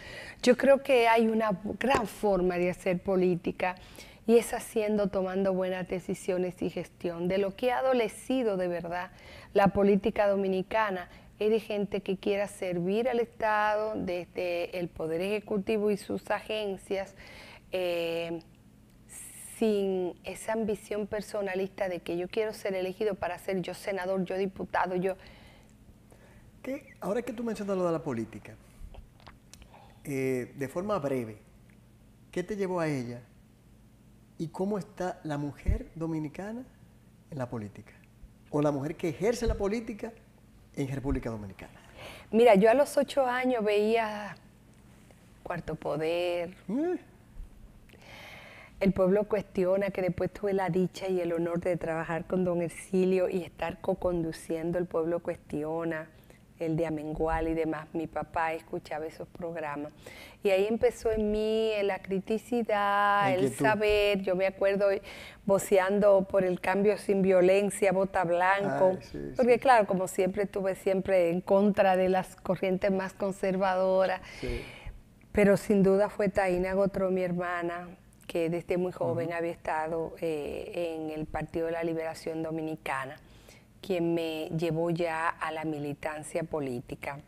yo 0.43 0.57
creo 0.57 0.83
que 0.83 1.07
hay 1.07 1.29
una 1.29 1.51
gran 1.79 2.07
forma 2.07 2.57
de 2.57 2.71
hacer 2.71 2.99
política 2.99 3.77
y 4.27 4.39
es 4.39 4.53
haciendo, 4.55 5.09
tomando 5.09 5.53
buenas 5.53 5.87
decisiones 5.87 6.61
y 6.61 6.71
gestión 6.71 7.29
de 7.29 7.39
lo 7.39 7.55
que 7.55 7.71
ha 7.71 7.79
adolecido 7.79 8.57
de 8.57 8.69
verdad 8.69 9.11
la 9.55 9.69
política 9.69 10.27
dominicana. 10.29 11.09
Es 11.39 11.51
de 11.51 11.61
gente 11.61 12.01
que 12.01 12.17
quiera 12.17 12.49
servir 12.49 13.11
al 13.11 13.21
Estado 13.21 13.93
desde 13.95 14.79
el 14.79 14.89
Poder 14.89 15.21
Ejecutivo 15.21 15.91
y 15.91 15.99
sus 15.99 16.31
agencias, 16.31 17.15
eh, 17.73 18.41
sin 19.59 20.15
esa 20.25 20.53
ambición 20.53 21.07
personalista 21.07 21.89
de 21.89 22.01
que 22.01 22.17
yo 22.17 22.29
quiero 22.29 22.53
ser 22.53 22.75
elegido 22.75 23.15
para 23.15 23.39
ser 23.39 23.63
yo 23.63 23.75
senador, 23.75 24.25
yo 24.25 24.37
diputado, 24.37 24.97
yo... 24.97 25.17
ahora 27.01 27.23
que 27.23 27.33
tú 27.33 27.43
mencionas 27.43 27.77
lo 27.77 27.87
de 27.87 27.93
la 27.93 28.03
política, 28.03 28.55
eh, 30.05 30.53
de 30.55 30.69
forma 30.69 30.99
breve, 30.99 31.39
¿qué 32.31 32.43
te 32.43 32.57
llevó 32.57 32.81
a 32.81 32.89
ella? 32.89 33.23
¿Y 34.39 34.49
cómo 34.49 34.79
está 34.79 35.21
la 35.25 35.39
mujer 35.39 35.91
dominicana 35.95 36.65
en 37.31 37.39
la 37.39 37.49
política? 37.49 37.93
¿O 38.51 38.61
la 38.61 38.71
mujer 38.71 38.97
que 38.97 39.09
ejerce 39.09 39.47
la 39.47 39.55
política 39.55 40.13
en 40.77 40.89
República 40.89 41.31
Dominicana? 41.31 41.81
Mira, 42.31 42.55
yo 42.55 42.71
a 42.71 42.75
los 42.75 42.97
ocho 42.97 43.25
años 43.27 43.65
veía 43.65 44.37
Cuarto 45.43 45.75
Poder. 45.75 46.55
Mm. 46.69 46.95
El 48.79 48.93
pueblo 48.93 49.25
cuestiona 49.25 49.91
que 49.91 50.03
después 50.03 50.31
tuve 50.31 50.53
la 50.53 50.69
dicha 50.69 51.09
y 51.09 51.21
el 51.21 51.33
honor 51.33 51.61
de 51.61 51.79
trabajar 51.79 52.27
con 52.27 52.45
don 52.45 52.61
Ercilio 52.61 53.31
y 53.31 53.43
estar 53.43 53.81
co-conduciendo 53.81 54.79
El 54.79 54.85
pueblo 54.85 55.21
cuestiona, 55.21 56.11
el 56.59 56.77
de 56.77 56.87
Amengual 56.87 57.49
y 57.49 57.55
demás. 57.55 57.89
Mi 57.95 58.07
papá 58.07 58.53
escuchaba 58.53 59.07
esos 59.07 59.29
programas. 59.29 59.93
Y 60.43 60.51
ahí 60.51 60.67
empezó 60.67 61.11
en 61.11 61.33
mí 61.33 61.73
la 61.85 62.01
criticidad, 62.01 63.33
el 63.33 63.51
saber. 63.55 64.21
Yo 64.21 64.37
me 64.37 64.47
acuerdo 64.47 64.89
voceando 65.47 66.27
por 66.29 66.45
el 66.45 66.61
cambio 66.61 66.99
sin 66.99 67.23
violencia, 67.23 67.93
bota 67.93 68.25
blanco. 68.25 68.99
porque 69.37 69.59
claro, 69.59 69.87
como 69.87 70.07
siempre 70.07 70.43
estuve 70.43 70.75
siempre 70.75 71.31
en 71.31 71.41
contra 71.41 71.97
de 71.97 72.11
las 72.11 72.37
corrientes 72.37 72.91
más 72.93 73.15
conservadoras. 73.15 74.21
Pero 75.33 75.57
sin 75.57 75.83
duda 75.83 76.11
fue 76.11 76.29
Taina 76.29 76.75
Gotro, 76.75 77.11
mi 77.11 77.23
hermana, 77.23 77.89
que 78.27 78.51
desde 78.51 78.77
muy 78.77 78.93
joven 78.93 79.33
había 79.33 79.53
estado 79.53 80.15
eh, 80.21 80.97
en 80.97 81.11
el 81.11 81.27
Partido 81.27 81.67
de 81.67 81.73
la 81.73 81.85
Liberación 81.85 82.43
Dominicana, 82.43 83.17
quien 83.81 84.15
me 84.15 84.49
llevó 84.57 84.91
ya 84.91 85.29
a 85.29 85.53
la 85.53 85.65
militancia 85.65 86.43
política. 86.43 87.19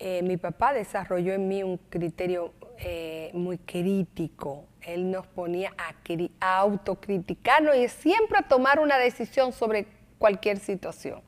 eh, 0.00 0.22
mi 0.22 0.36
papá 0.36 0.72
desarrolló 0.72 1.32
en 1.34 1.48
mí 1.48 1.62
un 1.62 1.76
criterio 1.76 2.52
eh, 2.78 3.30
muy 3.34 3.58
crítico. 3.58 4.64
Él 4.80 5.10
nos 5.10 5.26
ponía 5.26 5.72
a, 5.76 5.94
a 6.40 6.58
autocriticarnos 6.58 7.76
y 7.76 7.88
siempre 7.88 8.38
a 8.38 8.42
tomar 8.42 8.78
una 8.78 8.96
decisión 8.98 9.52
sobre 9.52 9.86
cualquier 10.18 10.58
situación. 10.58 11.20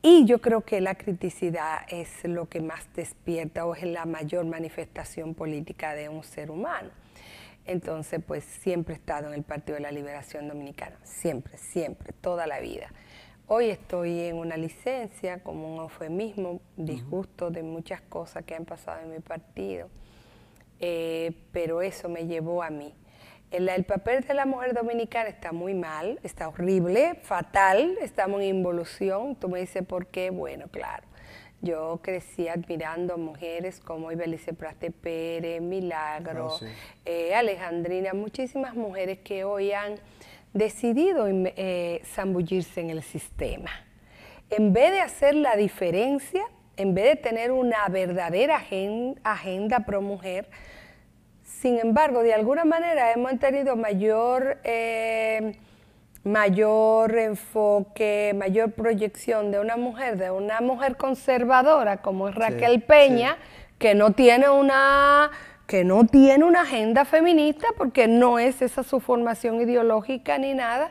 Y 0.00 0.24
yo 0.24 0.40
creo 0.40 0.62
que 0.62 0.80
la 0.80 0.94
criticidad 0.96 1.80
es 1.88 2.24
lo 2.24 2.48
que 2.48 2.60
más 2.60 2.88
despierta 2.94 3.64
o 3.66 3.74
es 3.74 3.84
la 3.84 4.04
mayor 4.04 4.44
manifestación 4.46 5.34
política 5.34 5.94
de 5.94 6.08
un 6.08 6.24
ser 6.24 6.50
humano. 6.50 6.90
Entonces, 7.64 8.20
pues 8.26 8.44
siempre 8.44 8.94
he 8.94 8.98
estado 8.98 9.28
en 9.28 9.34
el 9.34 9.42
Partido 9.44 9.76
de 9.76 9.82
la 9.82 9.92
Liberación 9.92 10.48
Dominicana, 10.48 10.96
siempre, 11.04 11.56
siempre, 11.58 12.12
toda 12.20 12.46
la 12.46 12.60
vida. 12.60 12.88
Hoy 13.46 13.70
estoy 13.70 14.20
en 14.20 14.36
una 14.36 14.56
licencia 14.56 15.42
como 15.42 15.74
un 15.74 15.80
eufemismo, 15.80 16.60
disgusto 16.76 17.50
de 17.50 17.62
muchas 17.62 18.00
cosas 18.00 18.44
que 18.44 18.54
han 18.54 18.64
pasado 18.64 19.02
en 19.02 19.10
mi 19.10 19.20
partido, 19.20 19.88
eh, 20.80 21.32
pero 21.52 21.82
eso 21.82 22.08
me 22.08 22.26
llevó 22.26 22.62
a 22.62 22.70
mí. 22.70 22.94
El, 23.50 23.68
el, 23.68 23.84
papel 23.84 24.24
de 24.24 24.32
la 24.32 24.46
mujer 24.46 24.72
dominicana 24.72 25.28
está 25.28 25.52
muy 25.52 25.74
mal, 25.74 26.18
está 26.22 26.48
horrible, 26.48 27.16
fatal, 27.22 27.98
estamos 28.00 28.40
en 28.40 28.46
involución. 28.46 29.36
Tú 29.36 29.50
me 29.50 29.60
dices, 29.60 29.84
¿por 29.84 30.06
qué? 30.06 30.30
Bueno, 30.30 30.68
claro. 30.68 31.11
Yo 31.62 32.00
crecí 32.02 32.48
admirando 32.48 33.14
a 33.14 33.16
mujeres 33.16 33.78
como 33.78 34.10
Ibelice 34.10 34.52
Praste 34.52 34.90
Pérez, 34.90 35.62
Milagro, 35.62 36.58
ah, 36.60 36.66
eh, 37.04 37.36
Alejandrina, 37.36 38.14
muchísimas 38.14 38.74
mujeres 38.74 39.20
que 39.20 39.44
hoy 39.44 39.70
han 39.70 39.94
decidido 40.52 41.28
eh, 41.28 42.02
zambullirse 42.04 42.80
en 42.80 42.90
el 42.90 43.02
sistema. 43.04 43.70
En 44.50 44.72
vez 44.72 44.90
de 44.90 45.00
hacer 45.02 45.36
la 45.36 45.54
diferencia, 45.54 46.42
en 46.76 46.94
vez 46.94 47.04
de 47.04 47.16
tener 47.16 47.52
una 47.52 47.86
verdadera 47.88 48.56
agenda, 49.22 49.80
pro 49.86 50.02
mujer, 50.02 50.48
sin 51.44 51.78
embargo, 51.78 52.24
de 52.24 52.34
alguna 52.34 52.64
manera 52.64 53.12
hemos 53.12 53.38
tenido 53.38 53.76
mayor, 53.76 54.58
eh, 54.64 55.54
mayor 56.24 57.18
enfoque, 57.18 58.32
mayor 58.36 58.72
proyección 58.72 59.50
de 59.50 59.58
una 59.58 59.76
mujer, 59.76 60.16
de 60.16 60.30
una 60.30 60.60
mujer 60.60 60.96
conservadora 60.96 61.98
como 61.98 62.28
es 62.28 62.34
Raquel 62.34 62.82
Peña, 62.82 63.36
que 63.78 63.94
no 63.94 64.12
tiene 64.12 64.48
una 64.48 65.30
que 65.66 65.84
no 65.84 66.04
tiene 66.04 66.44
una 66.44 66.62
agenda 66.62 67.04
feminista 67.04 67.68
porque 67.78 68.06
no 68.06 68.38
es 68.38 68.60
esa 68.60 68.82
su 68.82 69.00
formación 69.00 69.60
ideológica 69.60 70.36
ni 70.36 70.52
nada, 70.52 70.90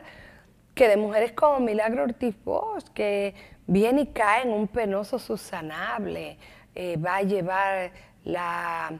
que 0.74 0.88
de 0.88 0.96
mujeres 0.96 1.32
como 1.32 1.60
Milagro 1.60 2.02
Ortiz 2.04 2.34
Bosch, 2.44 2.88
que 2.92 3.34
viene 3.66 4.02
y 4.02 4.06
cae 4.06 4.42
en 4.42 4.50
un 4.50 4.66
penoso 4.66 5.18
susanable, 5.18 6.36
eh, 6.74 6.96
va 6.96 7.16
a 7.16 7.22
llevar 7.22 7.92
la, 8.24 8.98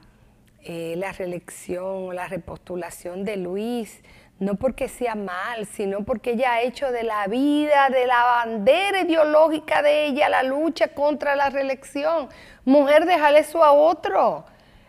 eh, 0.63 0.95
la 0.97 1.13
reelección, 1.13 2.15
la 2.15 2.29
repostulación 2.29 3.25
de 3.25 3.37
Luis, 3.39 4.03
no 4.39 4.57
porque 4.57 4.89
sea 4.89 5.15
mal, 5.15 5.67
sino 5.67 6.05
porque 6.05 6.33
ella 6.33 6.55
ha 6.55 6.63
hecho 6.63 6.91
de 6.91 7.05
la 7.05 7.27
vida, 7.29 7.89
de 7.91 8.07
la 8.07 8.23
bandera 8.25 9.03
ideológica 9.03 9.83
de 9.83 10.07
ella, 10.07 10.29
la 10.29 10.43
lucha 10.43 10.89
contra 10.89 11.37
la 11.37 11.51
reelección. 11.51 12.29
Mujer, 12.65 13.07
déjale 13.07 13.41
eso 13.41 13.63
a 13.63 13.73
otro. 13.73 14.45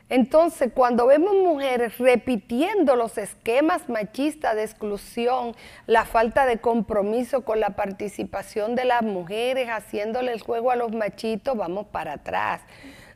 Entonces, 0.10 0.72
cuando 0.74 1.08
vemos 1.08 1.34
mujeres 1.34 1.98
repitiendo 1.98 2.96
los 2.96 3.18
esquemas 3.18 3.90
machistas 3.90 4.56
de 4.56 4.64
exclusión, 4.64 5.56
la 5.88 6.06
falta 6.06 6.46
de 6.46 6.60
compromiso 6.60 7.44
con 7.44 7.60
la 7.60 7.72
participación 7.72 8.76
de 8.76 8.86
las 8.86 9.02
mujeres, 9.02 9.70
haciéndole 9.70 10.34
el 10.34 10.42
juego 10.42 10.72
a 10.72 10.76
los 10.76 10.92
machitos, 10.92 11.58
vamos 11.58 11.88
para 11.88 12.14
atrás. 12.14 12.62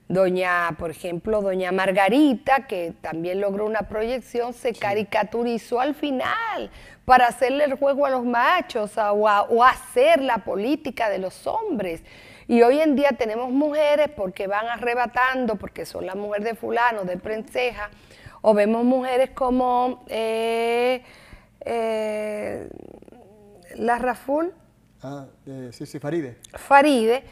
Doña, 0.10 0.74
por 0.80 0.89
ejemplo, 0.89 1.41
doña 1.41 1.74
Margarita, 1.74 2.65
que 2.65 2.93
también 3.02 3.41
logró 3.41 3.65
una 3.65 3.82
proyección, 3.84 4.54
se 4.54 4.72
caricaturizó 4.72 5.82
al 5.82 5.96
final 5.96 6.72
para 7.04 7.28
hacerle 7.28 7.65
el 7.65 7.74
juego 7.74 8.06
a 8.06 8.10
los 8.10 8.24
machos 8.24 8.93
o 8.98 9.63
hacer 9.63 10.22
la 10.22 10.38
política 10.39 11.10
de 11.10 11.17
los 11.17 11.46
hombres. 11.46 12.04
Y 12.48 12.62
hoy 12.62 12.80
en 12.80 12.96
día 12.96 13.10
tenemos 13.17 13.52
mujeres 13.52 14.10
porque 14.15 14.48
van 14.48 14.67
arrebatando, 14.67 15.58
porque 15.58 15.86
son 15.86 16.06
la 16.06 16.15
mujer 16.15 16.43
de 16.43 16.56
fulano, 16.56 17.04
de 17.04 17.17
prenseja, 17.17 17.89
o 18.41 18.54
vemos 18.54 18.86
mujeres 18.86 19.32
como 19.32 20.06
eh, 20.08 21.04
eh, 21.62 22.70
la 23.76 24.00
Raful. 24.00 24.54
Ah, 25.04 25.26
sí, 25.72 25.86
sí, 25.86 26.00
Faride. 26.00 26.38
Faride, 26.54 27.24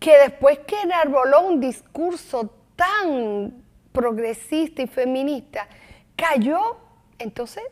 que 0.00 0.18
después 0.18 0.58
que 0.60 0.80
enarboló 0.80 1.42
un 1.42 1.60
discurso 1.60 2.52
tan 2.74 3.62
progresista 3.92 4.82
y 4.82 4.86
feminista, 4.86 5.68
cayó, 6.16 6.78
entonces, 7.18 7.62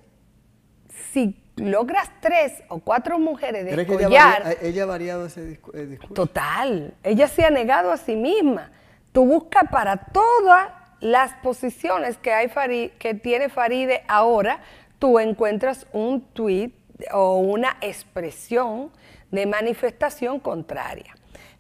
si 1.13 1.43
logras 1.57 2.11
tres 2.21 2.63
o 2.69 2.79
cuatro 2.79 3.19
mujeres 3.19 3.65
de 3.65 3.87
collar, 3.87 4.57
ella, 4.61 4.83
ha 4.83 4.87
variado 4.87 5.27
ese 5.27 5.45
discurso? 5.45 6.15
Total. 6.15 6.95
Ella 7.03 7.27
se 7.29 7.45
ha 7.45 7.51
negado 7.51 7.91
a 7.91 7.97
sí 7.97 8.15
misma. 8.15 8.71
Tú 9.13 9.25
buscas 9.25 9.65
para 9.71 9.97
todas 9.97 10.69
las 11.01 11.33
posiciones 11.35 12.19
que, 12.19 12.33
hay 12.33 12.51
que 12.99 13.15
tiene 13.15 13.49
Faride 13.49 14.03
ahora, 14.07 14.61
tú 14.99 15.19
encuentras 15.19 15.87
un 15.93 16.21
tweet 16.21 16.73
o 17.13 17.39
una 17.39 17.77
expresión 17.81 18.91
de 19.31 19.47
manifestación 19.47 20.41
contraria. 20.41 21.15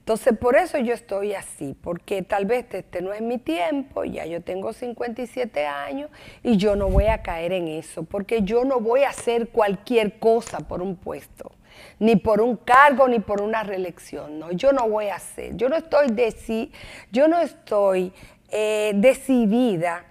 Entonces, 0.08 0.38
por 0.38 0.56
eso 0.56 0.78
yo 0.78 0.94
estoy 0.94 1.34
así, 1.34 1.76
porque 1.82 2.22
tal 2.22 2.46
vez 2.46 2.64
este 2.72 3.02
no 3.02 3.12
es 3.12 3.20
mi 3.20 3.36
tiempo, 3.36 4.04
ya 4.04 4.24
yo 4.24 4.40
tengo 4.40 4.72
57 4.72 5.66
años 5.66 6.08
y 6.42 6.56
yo 6.56 6.76
no 6.76 6.88
voy 6.88 7.08
a 7.08 7.22
caer 7.22 7.52
en 7.52 7.68
eso, 7.68 8.04
porque 8.04 8.40
yo 8.40 8.64
no 8.64 8.80
voy 8.80 9.02
a 9.02 9.10
hacer 9.10 9.50
cualquier 9.50 10.18
cosa 10.18 10.60
por 10.60 10.80
un 10.80 10.96
puesto, 10.96 11.52
ni 11.98 12.16
por 12.16 12.40
un 12.40 12.56
cargo, 12.56 13.06
ni 13.06 13.18
por 13.18 13.42
una 13.42 13.64
reelección, 13.64 14.38
no, 14.38 14.50
yo 14.50 14.72
no 14.72 14.88
voy 14.88 15.08
a 15.08 15.16
hacer, 15.16 15.54
yo 15.56 15.68
no 15.68 15.76
estoy, 15.76 16.06
deci 16.10 16.72
yo 17.12 17.28
no 17.28 17.38
estoy 17.38 18.10
eh, 18.50 18.92
decidida 18.94 20.06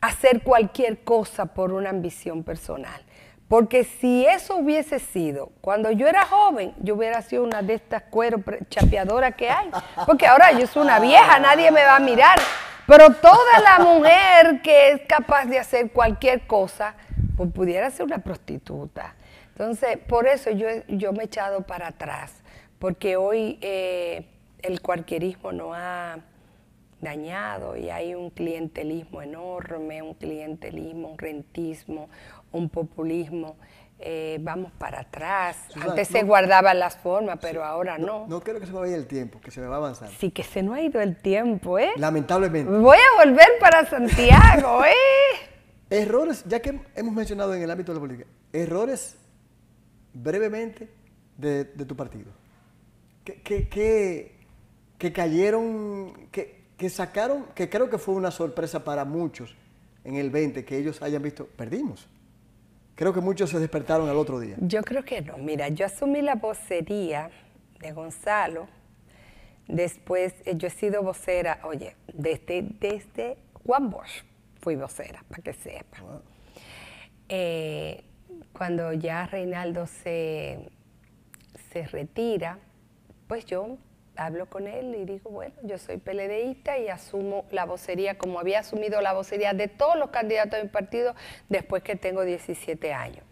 a 0.00 0.08
hacer 0.08 0.42
cualquier 0.42 1.04
cosa 1.04 1.46
por 1.46 1.72
una 1.72 1.90
ambición 1.90 2.42
personal. 2.42 3.05
Porque 3.48 3.84
si 3.84 4.26
eso 4.26 4.56
hubiese 4.56 4.98
sido, 4.98 5.52
cuando 5.60 5.92
yo 5.92 6.08
era 6.08 6.26
joven, 6.26 6.74
yo 6.78 6.96
hubiera 6.96 7.22
sido 7.22 7.44
una 7.44 7.62
de 7.62 7.74
estas 7.74 8.02
cuero 8.02 8.42
chapeadoras 8.68 9.36
que 9.36 9.48
hay. 9.48 9.70
Porque 10.04 10.26
ahora 10.26 10.52
yo 10.52 10.66
soy 10.66 10.82
una 10.82 10.98
vieja, 10.98 11.38
nadie 11.38 11.70
me 11.70 11.82
va 11.82 11.96
a 11.96 12.00
mirar. 12.00 12.38
Pero 12.86 13.12
toda 13.14 13.60
la 13.62 13.84
mujer 13.84 14.62
que 14.62 14.90
es 14.90 15.02
capaz 15.08 15.44
de 15.44 15.60
hacer 15.60 15.90
cualquier 15.92 16.46
cosa, 16.46 16.94
pues 17.36 17.52
pudiera 17.52 17.88
ser 17.90 18.06
una 18.06 18.18
prostituta. 18.18 19.14
Entonces, 19.48 19.96
por 19.98 20.26
eso 20.26 20.50
yo, 20.50 20.66
yo 20.88 21.12
me 21.12 21.22
he 21.22 21.26
echado 21.26 21.62
para 21.62 21.88
atrás. 21.88 22.32
Porque 22.80 23.16
hoy 23.16 23.58
eh, 23.60 24.26
el 24.62 24.82
cualquierismo 24.82 25.52
no 25.52 25.72
ha 25.72 26.18
dañado 27.00 27.76
y 27.76 27.90
hay 27.90 28.14
un 28.14 28.30
clientelismo 28.30 29.22
enorme, 29.22 30.02
un 30.02 30.14
clientelismo, 30.14 31.12
un 31.12 31.18
rentismo, 31.18 32.08
un 32.52 32.68
populismo. 32.68 33.56
Eh, 33.98 34.38
vamos 34.42 34.72
para 34.72 35.00
atrás. 35.00 35.56
Antes 35.80 36.08
se 36.08 36.22
guardaban 36.22 36.78
las 36.78 36.96
formas, 36.98 37.38
pero 37.40 37.64
ahora 37.64 37.96
no. 37.96 38.26
no. 38.28 38.40
quiero 38.40 38.60
que 38.60 38.66
se 38.66 38.72
me 38.72 38.80
vaya 38.80 38.96
el 38.96 39.06
tiempo, 39.06 39.40
que 39.40 39.50
se 39.50 39.60
me 39.60 39.66
va 39.68 39.76
a 39.76 39.78
avanzar. 39.78 40.10
Sí, 40.18 40.30
que 40.30 40.42
se 40.42 40.62
no 40.62 40.74
ha 40.74 40.82
ido 40.82 41.00
el 41.00 41.16
tiempo, 41.16 41.78
¿eh? 41.78 41.92
Lamentablemente. 41.96 42.70
Voy 42.70 42.98
a 42.98 43.24
volver 43.24 43.48
para 43.58 43.86
Santiago, 43.86 44.84
¿eh? 44.86 45.48
Errores, 45.88 46.44
ya 46.46 46.60
que 46.60 46.78
hemos 46.94 47.14
mencionado 47.14 47.54
en 47.54 47.62
el 47.62 47.70
ámbito 47.70 47.92
de 47.92 47.96
la 47.96 48.00
política, 48.00 48.28
errores 48.52 49.16
brevemente 50.12 50.90
de, 51.38 51.64
tu 51.64 51.96
partido. 51.96 52.32
Que, 53.24 53.68
que, 54.98 55.12
cayeron, 55.12 56.28
que, 56.30 56.64
que 56.76 56.90
sacaron, 56.90 57.46
que 57.54 57.70
creo 57.70 57.88
que 57.88 57.98
fue 57.98 58.14
una 58.14 58.30
sorpresa 58.30 58.84
para 58.84 59.04
muchos 59.04 59.56
en 60.04 60.16
el 60.16 60.30
20, 60.30 60.64
que 60.64 60.76
ellos 60.76 61.00
hayan 61.02 61.22
visto, 61.22 61.46
perdimos. 61.46 62.08
Creo 62.96 63.12
que 63.12 63.20
muchos 63.20 63.50
se 63.50 63.60
despertaron 63.60 64.08
al 64.08 64.16
otro 64.16 64.40
día. 64.40 64.56
Yo 64.58 64.82
creo 64.82 65.04
que 65.04 65.20
no. 65.20 65.36
Mira, 65.36 65.68
yo 65.68 65.84
asumí 65.84 66.22
la 66.22 66.34
vocería 66.34 67.30
de 67.78 67.92
Gonzalo. 67.92 68.68
Después 69.68 70.32
eh, 70.46 70.54
yo 70.56 70.68
he 70.68 70.70
sido 70.70 71.02
vocera, 71.02 71.60
oye, 71.64 71.94
desde, 72.14 72.62
desde 72.80 73.36
Juan 73.64 73.90
Bosch 73.90 74.24
fui 74.62 74.76
vocera, 74.76 75.22
para 75.28 75.42
que 75.42 75.52
sepa. 75.52 75.98
Eh, 77.28 78.02
cuando 78.54 78.94
ya 78.94 79.26
Reinaldo 79.26 79.86
se, 79.86 80.70
se 81.70 81.86
retira, 81.86 82.58
pues 83.28 83.44
yo 83.44 83.76
hablo 84.16 84.46
con 84.46 84.66
él 84.66 84.94
y 84.94 85.04
digo, 85.04 85.30
bueno, 85.30 85.54
yo 85.62 85.78
soy 85.78 85.98
PLDista 85.98 86.78
y 86.78 86.88
asumo 86.88 87.44
la 87.50 87.64
vocería 87.64 88.18
como 88.18 88.40
había 88.40 88.60
asumido 88.60 89.00
la 89.00 89.12
vocería 89.12 89.52
de 89.52 89.68
todos 89.68 89.96
los 89.96 90.10
candidatos 90.10 90.58
de 90.58 90.64
mi 90.64 90.70
partido 90.70 91.14
después 91.48 91.82
que 91.82 91.96
tengo 91.96 92.22
17 92.22 92.92
años. 92.92 93.24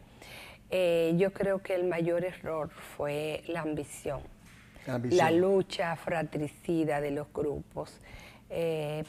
Eh, 0.70 1.14
yo 1.16 1.32
creo 1.32 1.62
que 1.62 1.74
el 1.74 1.84
mayor 1.84 2.24
error 2.24 2.70
fue 2.70 3.42
la 3.46 3.60
ambición, 3.60 4.20
la 5.10 5.30
lucha 5.30 5.96
fratricida 5.96 7.00
de 7.00 7.10
los 7.10 7.32
grupos. 7.32 8.00
eh, 8.50 9.04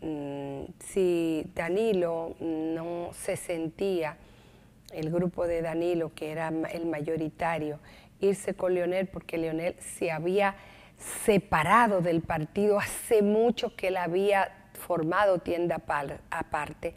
mm, 0.00 0.64
si 0.78 1.50
Danilo 1.54 2.36
no 2.40 3.10
se 3.12 3.36
sentía, 3.36 4.16
el 4.92 5.10
grupo 5.10 5.46
de 5.46 5.62
Danilo, 5.62 6.12
que 6.14 6.30
era 6.30 6.48
el 6.72 6.86
mayoritario, 6.86 7.80
irse 8.20 8.54
con 8.54 8.74
Leonel 8.74 9.06
porque 9.08 9.38
Leonel 9.38 9.74
se 9.80 10.10
había 10.10 10.56
separado 10.98 12.00
del 12.00 12.22
partido 12.22 12.78
hace 12.78 13.22
mucho 13.22 13.74
que 13.76 13.88
él 13.88 13.96
había 13.96 14.70
formado 14.72 15.38
tienda 15.38 15.82
aparte, 16.30 16.94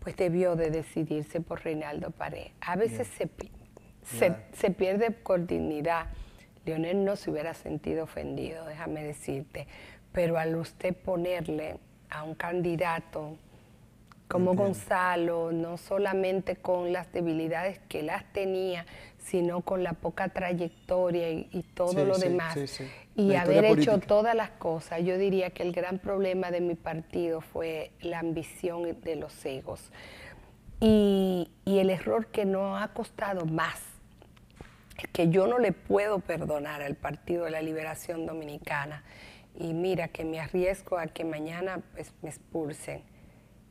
pues 0.00 0.16
debió 0.16 0.56
de 0.56 0.70
decidirse 0.70 1.40
por 1.40 1.62
Reinaldo 1.62 2.10
Pared. 2.10 2.48
A 2.60 2.76
veces 2.76 3.08
se, 3.08 3.28
se, 4.52 4.70
pierde 4.70 5.10
por 5.10 5.46
dignidad. 5.46 6.06
Leonel 6.64 7.04
no 7.04 7.16
se 7.16 7.30
hubiera 7.30 7.54
sentido 7.54 8.04
ofendido, 8.04 8.64
déjame 8.66 9.02
decirte, 9.02 9.66
pero 10.12 10.38
al 10.38 10.56
usted 10.56 10.94
ponerle 10.94 11.78
a 12.10 12.22
un 12.24 12.34
candidato 12.34 13.36
como 14.28 14.54
Gonzalo, 14.54 15.52
no 15.52 15.78
solamente 15.78 16.56
con 16.56 16.92
las 16.92 17.10
debilidades 17.12 17.80
que 17.88 18.02
las 18.02 18.30
tenía, 18.32 18.84
sino 19.18 19.62
con 19.62 19.82
la 19.82 19.94
poca 19.94 20.28
trayectoria 20.28 21.30
y, 21.30 21.64
todo 21.74 22.04
lo 22.04 22.18
demás, 22.18 22.56
y 23.18 23.34
haber 23.34 23.64
hecho 23.64 23.98
todas 23.98 24.36
las 24.36 24.50
cosas, 24.50 25.02
yo 25.02 25.18
diría 25.18 25.50
que 25.50 25.64
el 25.64 25.72
gran 25.72 25.98
problema 25.98 26.52
de 26.52 26.60
mi 26.60 26.76
partido 26.76 27.40
fue 27.40 27.90
la 28.00 28.20
ambición 28.20 29.00
de 29.00 29.16
los 29.16 29.44
egos. 29.44 29.90
Y, 30.78 31.50
y 31.64 31.80
el 31.80 31.90
error 31.90 32.28
que 32.28 32.44
nos 32.44 32.80
ha 32.80 32.88
costado 32.94 33.44
más, 33.44 33.82
que 35.12 35.30
yo 35.30 35.48
no 35.48 35.58
le 35.58 35.72
puedo 35.72 36.20
perdonar 36.20 36.80
al 36.80 36.94
Partido 36.94 37.46
de 37.46 37.50
la 37.50 37.60
Liberación 37.60 38.24
Dominicana, 38.24 39.02
y 39.58 39.74
mira 39.74 40.06
que 40.06 40.24
me 40.24 40.38
arriesgo 40.38 40.96
a 40.96 41.08
que 41.08 41.24
mañana 41.24 41.80
pues, 41.94 42.12
me 42.22 42.28
expulsen, 42.28 43.02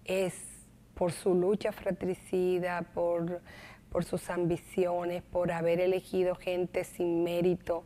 es 0.03 0.33
por 0.93 1.13
su 1.13 1.33
lucha 1.33 1.71
fratricida, 1.71 2.81
por, 2.93 3.41
por 3.89 4.03
sus 4.03 4.29
ambiciones, 4.29 5.23
por 5.23 5.53
haber 5.53 5.79
elegido 5.79 6.35
gente 6.35 6.83
sin 6.83 7.23
mérito 7.23 7.85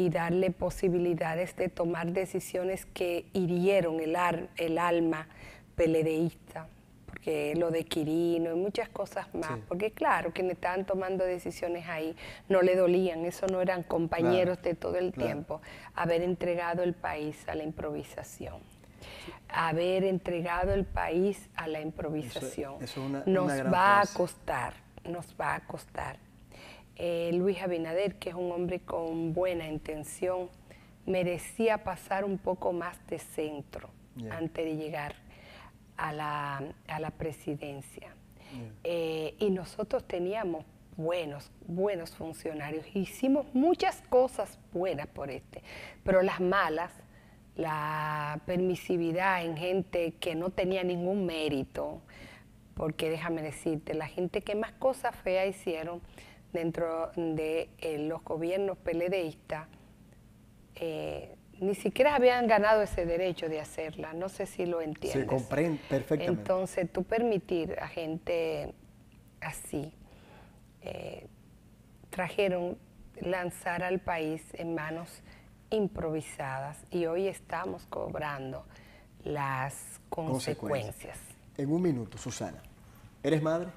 y 0.00 0.08
darle 0.08 0.50
posibilidades 0.50 1.54
de 1.56 1.68
tomar 1.68 2.12
decisiones 2.12 2.86
que 2.86 3.26
hirieron 3.34 4.00
el, 4.00 4.16
el 4.56 4.78
alma 4.78 5.28
peledeísta 5.76 6.68
porque 7.04 7.54
lo 7.54 7.70
de 7.70 7.84
Quirino 7.84 8.52
y 8.52 8.54
muchas 8.54 8.88
cosas 8.88 9.26
más, 9.34 9.58
porque 9.68 9.90
claro, 9.90 10.32
quienes 10.32 10.54
estaban 10.54 10.86
tomando 10.86 11.24
decisiones 11.24 11.86
ahí 11.86 12.16
no 12.48 12.62
le 12.62 12.76
dolían, 12.76 13.26
eso 13.26 13.46
no 13.48 13.60
eran 13.60 13.82
compañeros 13.82 14.62
de 14.62 14.74
todo 14.74 14.96
el 14.96 15.12
tiempo, 15.12 15.60
haber 15.94 16.22
entregado 16.22 16.82
el 16.82 16.94
país 16.94 17.46
a 17.46 17.54
la 17.54 17.64
improvisación. 17.64 18.60
Haber 19.48 20.04
entregado 20.04 20.72
el 20.72 20.86
país 20.86 21.50
a 21.56 21.66
la 21.66 21.80
improvisación 21.80 22.76
nos 23.26 23.50
va 23.50 24.00
a 24.00 24.06
costar, 24.06 24.74
nos 25.04 25.34
va 25.38 25.56
a 25.56 25.60
costar. 25.66 26.29
Eh, 27.02 27.30
Luis 27.32 27.62
Abinader, 27.62 28.16
que 28.16 28.28
es 28.28 28.34
un 28.34 28.52
hombre 28.52 28.80
con 28.80 29.32
buena 29.32 29.66
intención, 29.66 30.50
merecía 31.06 31.82
pasar 31.82 32.26
un 32.26 32.36
poco 32.36 32.74
más 32.74 32.98
de 33.06 33.18
centro 33.18 33.88
antes 34.30 34.66
de 34.66 34.76
llegar 34.76 35.14
a 35.96 36.12
la, 36.12 36.62
a 36.88 37.00
la 37.00 37.10
presidencia. 37.10 38.14
Eh, 38.84 39.34
y 39.38 39.48
nosotros 39.48 40.06
teníamos 40.06 40.66
buenos, 40.98 41.50
buenos 41.66 42.10
funcionarios. 42.10 42.84
Hicimos 42.94 43.46
muchas 43.54 44.02
cosas 44.10 44.58
buenas 44.70 45.06
por 45.06 45.30
este, 45.30 45.62
pero 46.04 46.20
las 46.20 46.40
malas, 46.40 46.92
la 47.56 48.42
permisividad 48.44 49.42
en 49.42 49.56
gente 49.56 50.12
que 50.20 50.34
no 50.34 50.50
tenía 50.50 50.84
ningún 50.84 51.24
mérito, 51.24 52.02
porque 52.74 53.08
déjame 53.08 53.40
decirte, 53.40 53.94
la 53.94 54.06
gente 54.06 54.42
que 54.42 54.54
más 54.54 54.72
cosas 54.72 55.16
feas 55.16 55.48
hicieron 55.48 56.02
dentro 56.52 57.10
de 57.16 57.68
eh, 57.78 57.98
los 57.98 58.22
gobiernos 58.24 58.78
peledeístas, 58.78 59.68
eh, 60.76 61.34
ni 61.60 61.74
siquiera 61.74 62.14
habían 62.14 62.46
ganado 62.46 62.82
ese 62.82 63.04
derecho 63.04 63.48
de 63.48 63.60
hacerla. 63.60 64.12
No 64.14 64.28
sé 64.28 64.46
si 64.46 64.66
lo 64.66 64.80
entiendes. 64.80 65.22
Se 65.22 65.26
comprende 65.26 65.80
perfectamente. 65.88 66.40
Entonces, 66.40 66.90
tú 66.90 67.04
permitir 67.04 67.76
a 67.80 67.88
gente 67.88 68.74
así, 69.40 69.92
eh, 70.82 71.26
trajeron 72.08 72.78
lanzar 73.20 73.82
al 73.82 74.00
país 74.00 74.42
en 74.54 74.74
manos 74.74 75.22
improvisadas 75.70 76.78
y 76.90 77.06
hoy 77.06 77.28
estamos 77.28 77.86
cobrando 77.86 78.64
las 79.24 80.00
consecuencias. 80.08 81.18
En 81.56 81.70
un 81.70 81.82
minuto, 81.82 82.16
Susana, 82.16 82.62
¿eres 83.22 83.42
madre? 83.42 83.68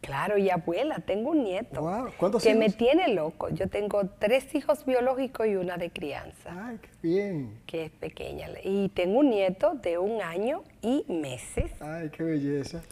Claro, 0.00 0.38
y 0.38 0.48
abuela, 0.48 1.00
tengo 1.00 1.30
un 1.30 1.44
nieto 1.44 2.08
que 2.42 2.54
me 2.54 2.70
tiene 2.70 3.14
loco. 3.14 3.48
Yo 3.50 3.68
tengo 3.68 4.06
tres 4.18 4.54
hijos 4.54 4.84
biológicos 4.84 5.46
y 5.46 5.56
una 5.56 5.76
de 5.76 5.90
crianza. 5.90 6.50
Ay, 6.66 6.78
qué 6.80 6.88
bien. 7.02 7.60
Que 7.66 7.86
es 7.86 7.90
pequeña. 7.90 8.48
Y 8.62 8.88
tengo 8.90 9.18
un 9.18 9.30
nieto 9.30 9.74
de 9.74 9.98
un 9.98 10.22
año 10.22 10.62
y 10.82 11.04
meses. 11.08 11.72
Ay, 11.80 12.10
qué 12.10 12.22
belleza. 12.22 12.82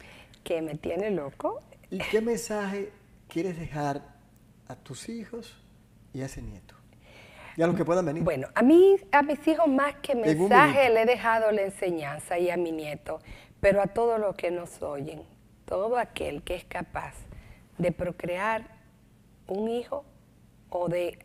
Que 0.43 0.61
me 0.61 0.75
tiene 0.75 1.09
loco. 1.11 1.61
¿Y 1.89 1.99
qué 1.99 2.21
mensaje 2.21 2.91
quieres 3.29 3.57
dejar 3.57 4.01
a 4.67 4.75
tus 4.75 5.07
hijos 5.07 5.55
y 6.13 6.21
a 6.21 6.25
ese 6.25 6.41
nieto? 6.41 6.75
Y 7.55 7.61
a 7.63 7.67
los 7.67 7.75
que 7.75 7.85
puedan 7.85 8.05
venir. 8.05 8.21
Bueno, 8.21 8.49
a 8.53 8.61
mí, 8.61 8.97
a 9.11 9.23
mis 9.23 9.47
hijos 9.47 9.67
más 9.67 9.95
que 9.95 10.13
mensaje 10.13 10.89
le 10.89 11.03
he 11.03 11.05
dejado 11.05 11.51
la 11.51 11.63
enseñanza 11.63 12.37
y 12.37 12.51
a 12.51 12.57
mi 12.57 12.71
nieto, 12.71 13.19
pero 13.61 13.81
a 13.81 13.87
todos 13.87 14.19
los 14.19 14.35
que 14.35 14.51
nos 14.51 14.81
oyen 14.83 15.23
todo 15.67 15.97
aquel 15.97 16.41
que 16.43 16.55
es 16.55 16.63
capaz 16.63 17.13
de 17.77 17.91
procrear 17.91 18.63
un 19.47 19.69
hijo 19.69 20.05
o 20.69 20.87
de 20.87 21.19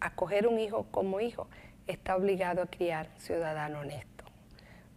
acoger 0.00 0.46
un 0.46 0.58
hijo 0.58 0.86
como 0.90 1.20
hijo, 1.20 1.46
está 1.86 2.16
obligado 2.16 2.62
a 2.62 2.66
criar 2.66 3.08
ciudadano 3.16 3.80
honesto, 3.80 4.24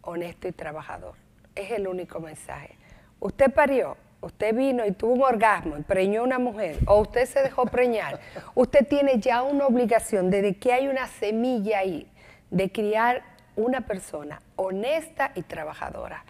honesto 0.02 0.48
y 0.48 0.52
trabajador. 0.52 1.16
Es 1.56 1.72
el 1.72 1.88
único 1.88 2.20
mensaje. 2.20 2.78
Usted 3.20 3.54
parió, 3.54 3.96
usted 4.22 4.56
vino 4.56 4.86
y 4.86 4.92
tuvo 4.92 5.14
un 5.14 5.24
orgasmo 5.24 5.78
y 5.78 5.84
preñó 5.84 6.22
a 6.22 6.24
una 6.24 6.40
mujer, 6.40 6.80
o 6.88 7.00
usted 7.00 7.26
se 7.28 7.44
dejó 7.44 7.68
preñar, 7.68 8.20
usted 8.56 8.88
tiene 8.88 9.20
ya 9.20 9.44
una 9.44 9.68
obligación 9.68 10.32
desde 10.32 10.58
que 10.58 10.74
hay 10.74 10.88
una 10.88 11.08
semilla 11.08 11.80
ahí 11.80 12.12
de 12.50 12.72
criar 12.72 13.24
una 13.56 13.82
persona 13.82 14.42
honesta 14.56 15.32
y 15.36 15.44
trabajadora. 15.44 16.24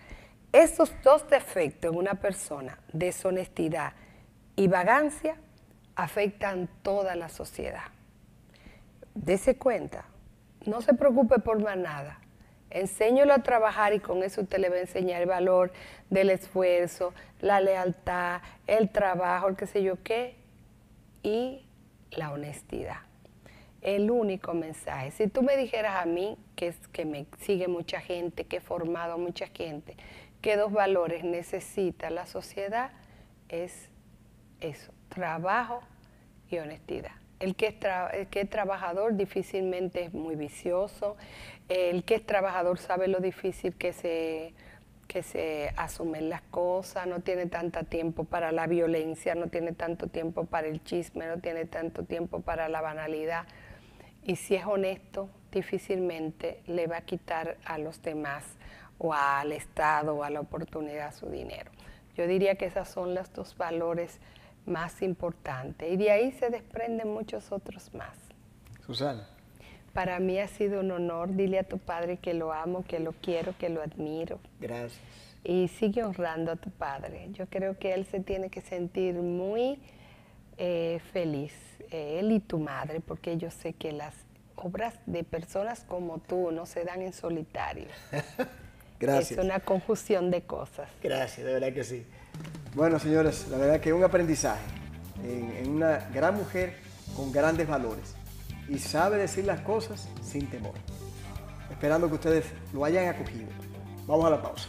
Esos 0.52 0.92
dos 1.04 1.30
defectos 1.30 1.92
en 1.92 1.98
una 1.98 2.16
persona, 2.16 2.80
deshonestidad 2.92 3.94
y 4.56 4.68
vagancia, 4.68 5.36
afectan 5.96 6.68
toda 6.82 7.16
la 7.16 7.30
sociedad. 7.30 7.84
Dese 9.14 9.58
cuenta, 9.58 10.06
no 10.66 10.82
se 10.82 10.94
preocupe 10.94 11.40
por 11.40 11.62
más 11.62 11.78
nada. 11.78 12.20
Enséñelo 12.72 13.34
a 13.34 13.44
trabajar 13.44 13.94
y 13.94 14.00
con 14.00 14.24
eso 14.24 14.42
usted 14.42 14.60
le 14.60 14.70
va 14.70 14.78
a 14.78 14.82
enseñar 14.82 15.22
el 15.22 15.28
valor 15.28 15.72
del 16.10 16.30
esfuerzo, 16.30 17.14
la 17.42 17.60
lealtad, 17.62 18.42
el 18.66 18.90
trabajo, 18.90 19.50
el 19.50 19.56
qué 19.56 19.68
sé 19.68 19.84
yo 19.84 20.02
qué, 20.04 20.36
y 21.22 21.66
la 22.12 22.32
honestidad. 22.32 22.98
El 23.82 24.12
único 24.12 24.54
mensaje. 24.54 25.12
Si 25.12 25.28
tú 25.28 25.42
me 25.42 25.58
dijeras 25.58 26.02
a 26.02 26.06
mí, 26.06 26.38
que, 26.56 26.68
es, 26.68 26.88
que 26.90 27.06
me 27.06 27.26
sigue 27.40 27.68
mucha 27.68 28.02
gente, 28.02 28.46
que 28.46 28.58
he 28.58 28.62
formado 28.62 29.14
a 29.14 29.18
mucha 29.18 29.48
gente, 29.48 29.96
qué 30.42 30.58
dos 30.58 30.72
valores 30.72 31.24
necesita 31.24 32.10
la 32.10 32.26
sociedad 32.26 32.92
es 33.50 33.90
eso, 34.62 34.94
trabajo 35.10 35.82
y 36.50 36.58
honestidad. 36.58 37.12
El 37.40 37.56
que, 37.56 37.68
es 37.68 38.50
trabajador 38.50 39.16
difícilmente 39.16 40.04
es 40.04 40.14
muy 40.14 40.36
vicioso, 40.36 41.16
el 41.70 42.04
que 42.04 42.16
es 42.16 42.26
trabajador 42.26 42.78
sabe 42.80 43.08
lo 43.08 43.20
difícil 43.20 43.74
que 43.76 43.94
se, 43.94 44.54
que 45.08 45.24
se 45.24 45.72
asumen 45.78 46.30
las 46.30 46.42
cosas, 46.42 47.08
no 47.08 47.22
tiene 47.22 47.46
tanto 47.46 47.86
tiempo 47.86 48.26
para 48.26 48.52
la 48.52 48.68
violencia, 48.68 49.36
no 49.36 49.48
tiene 49.48 49.72
tanto 49.72 50.08
tiempo 50.08 50.46
para 50.46 50.68
el 50.68 50.84
chisme, 50.84 51.28
no 51.28 51.40
tiene 51.40 51.66
tanto 51.66 52.04
tiempo 52.04 52.42
para 52.42 52.68
la 52.68 52.82
banalidad. 52.82 53.46
Y 54.26 54.36
si 54.36 54.56
es 54.56 54.66
honesto, 54.66 55.30
difícilmente 55.50 56.62
le 56.68 56.88
va 56.88 56.98
a 56.98 57.02
quitar 57.02 57.58
a 57.64 57.78
los 57.78 58.02
demás 58.02 58.58
o 59.00 59.14
al 59.14 59.52
Estado 59.52 60.14
o 60.16 60.24
a 60.24 60.30
la 60.30 60.42
oportunidad 60.42 61.16
su 61.16 61.28
dinero. 61.28 61.72
Yo 62.16 62.28
diría 62.28 62.56
que 62.56 62.66
esos 62.66 62.88
son 62.88 63.16
los 63.16 63.34
dos 63.34 63.58
valores 63.58 64.20
más 64.66 65.02
importantes 65.02 65.92
y 65.92 65.98
de 65.98 66.12
ahí 66.12 66.32
se 66.34 66.50
desprenden 66.50 67.12
muchos 67.12 67.52
otros 67.52 67.94
más. 67.94 68.16
Susana. 68.86 69.28
Para 69.94 70.20
mí 70.20 70.38
ha 70.40 70.48
sido 70.48 70.82
un 70.82 70.92
honor, 70.92 71.36
dile 71.36 71.60
a 71.60 71.64
tu 71.64 71.80
padre 71.80 72.18
que 72.18 72.34
lo 72.34 72.54
amo, 72.54 72.86
que 72.88 73.00
lo 73.00 73.14
quiero, 73.14 73.58
que 73.58 73.70
lo 73.70 73.82
admiro. 73.82 74.40
Gracias. 74.60 75.02
Y 75.44 75.70
sigue 75.70 76.04
honrando 76.04 76.52
a 76.52 76.56
tu 76.58 76.70
padre. 76.70 77.30
Yo 77.32 77.48
creo 77.48 77.80
que 77.80 77.94
él 77.94 78.06
se 78.06 78.20
tiene 78.20 78.50
que 78.50 78.62
sentir 78.62 79.16
muy 79.16 79.80
eh, 80.58 81.00
feliz, 81.12 81.54
eh, 81.90 82.20
él 82.20 82.32
y 82.32 82.40
tu 82.40 82.60
madre, 82.60 83.00
porque 83.00 83.38
yo 83.38 83.50
sé 83.50 83.74
que 83.74 83.92
las 83.94 84.14
obras 84.56 84.94
de 85.06 85.24
personas 85.24 85.86
como 85.86 86.20
tú 86.20 86.52
no 86.52 86.66
se 86.66 86.84
dan 86.84 87.02
en 87.02 87.14
solitario. 87.14 87.88
Gracias. 89.00 89.40
Es 89.40 89.46
una 89.46 89.60
conjunción 89.60 90.30
de 90.30 90.42
cosas. 90.42 90.90
Gracias, 91.02 91.46
de 91.46 91.54
verdad 91.54 91.74
que 91.74 91.84
sí. 91.84 92.06
Bueno, 92.76 93.00
señores, 93.00 93.48
la 93.50 93.58
verdad 93.58 93.80
que 93.80 93.90
es 93.90 93.96
un 93.96 94.04
aprendizaje 94.04 94.62
en, 95.24 95.52
en 95.58 95.70
una 95.70 96.10
gran 96.14 96.36
mujer 96.36 96.76
con 97.16 97.32
grandes 97.32 97.68
valores 97.68 98.16
y 98.68 98.78
sabe 98.78 99.18
decir 99.18 99.46
las 99.46 99.62
cosas 99.62 100.08
sin 100.22 100.48
temor. 100.48 100.76
Esperando 101.72 102.08
que 102.08 102.16
ustedes 102.16 102.46
lo 102.74 102.86
hayan 102.86 103.08
acogido. 103.08 103.48
Vamos 104.06 104.26
a 104.26 104.30
la 104.32 104.42
pausa. 104.42 104.68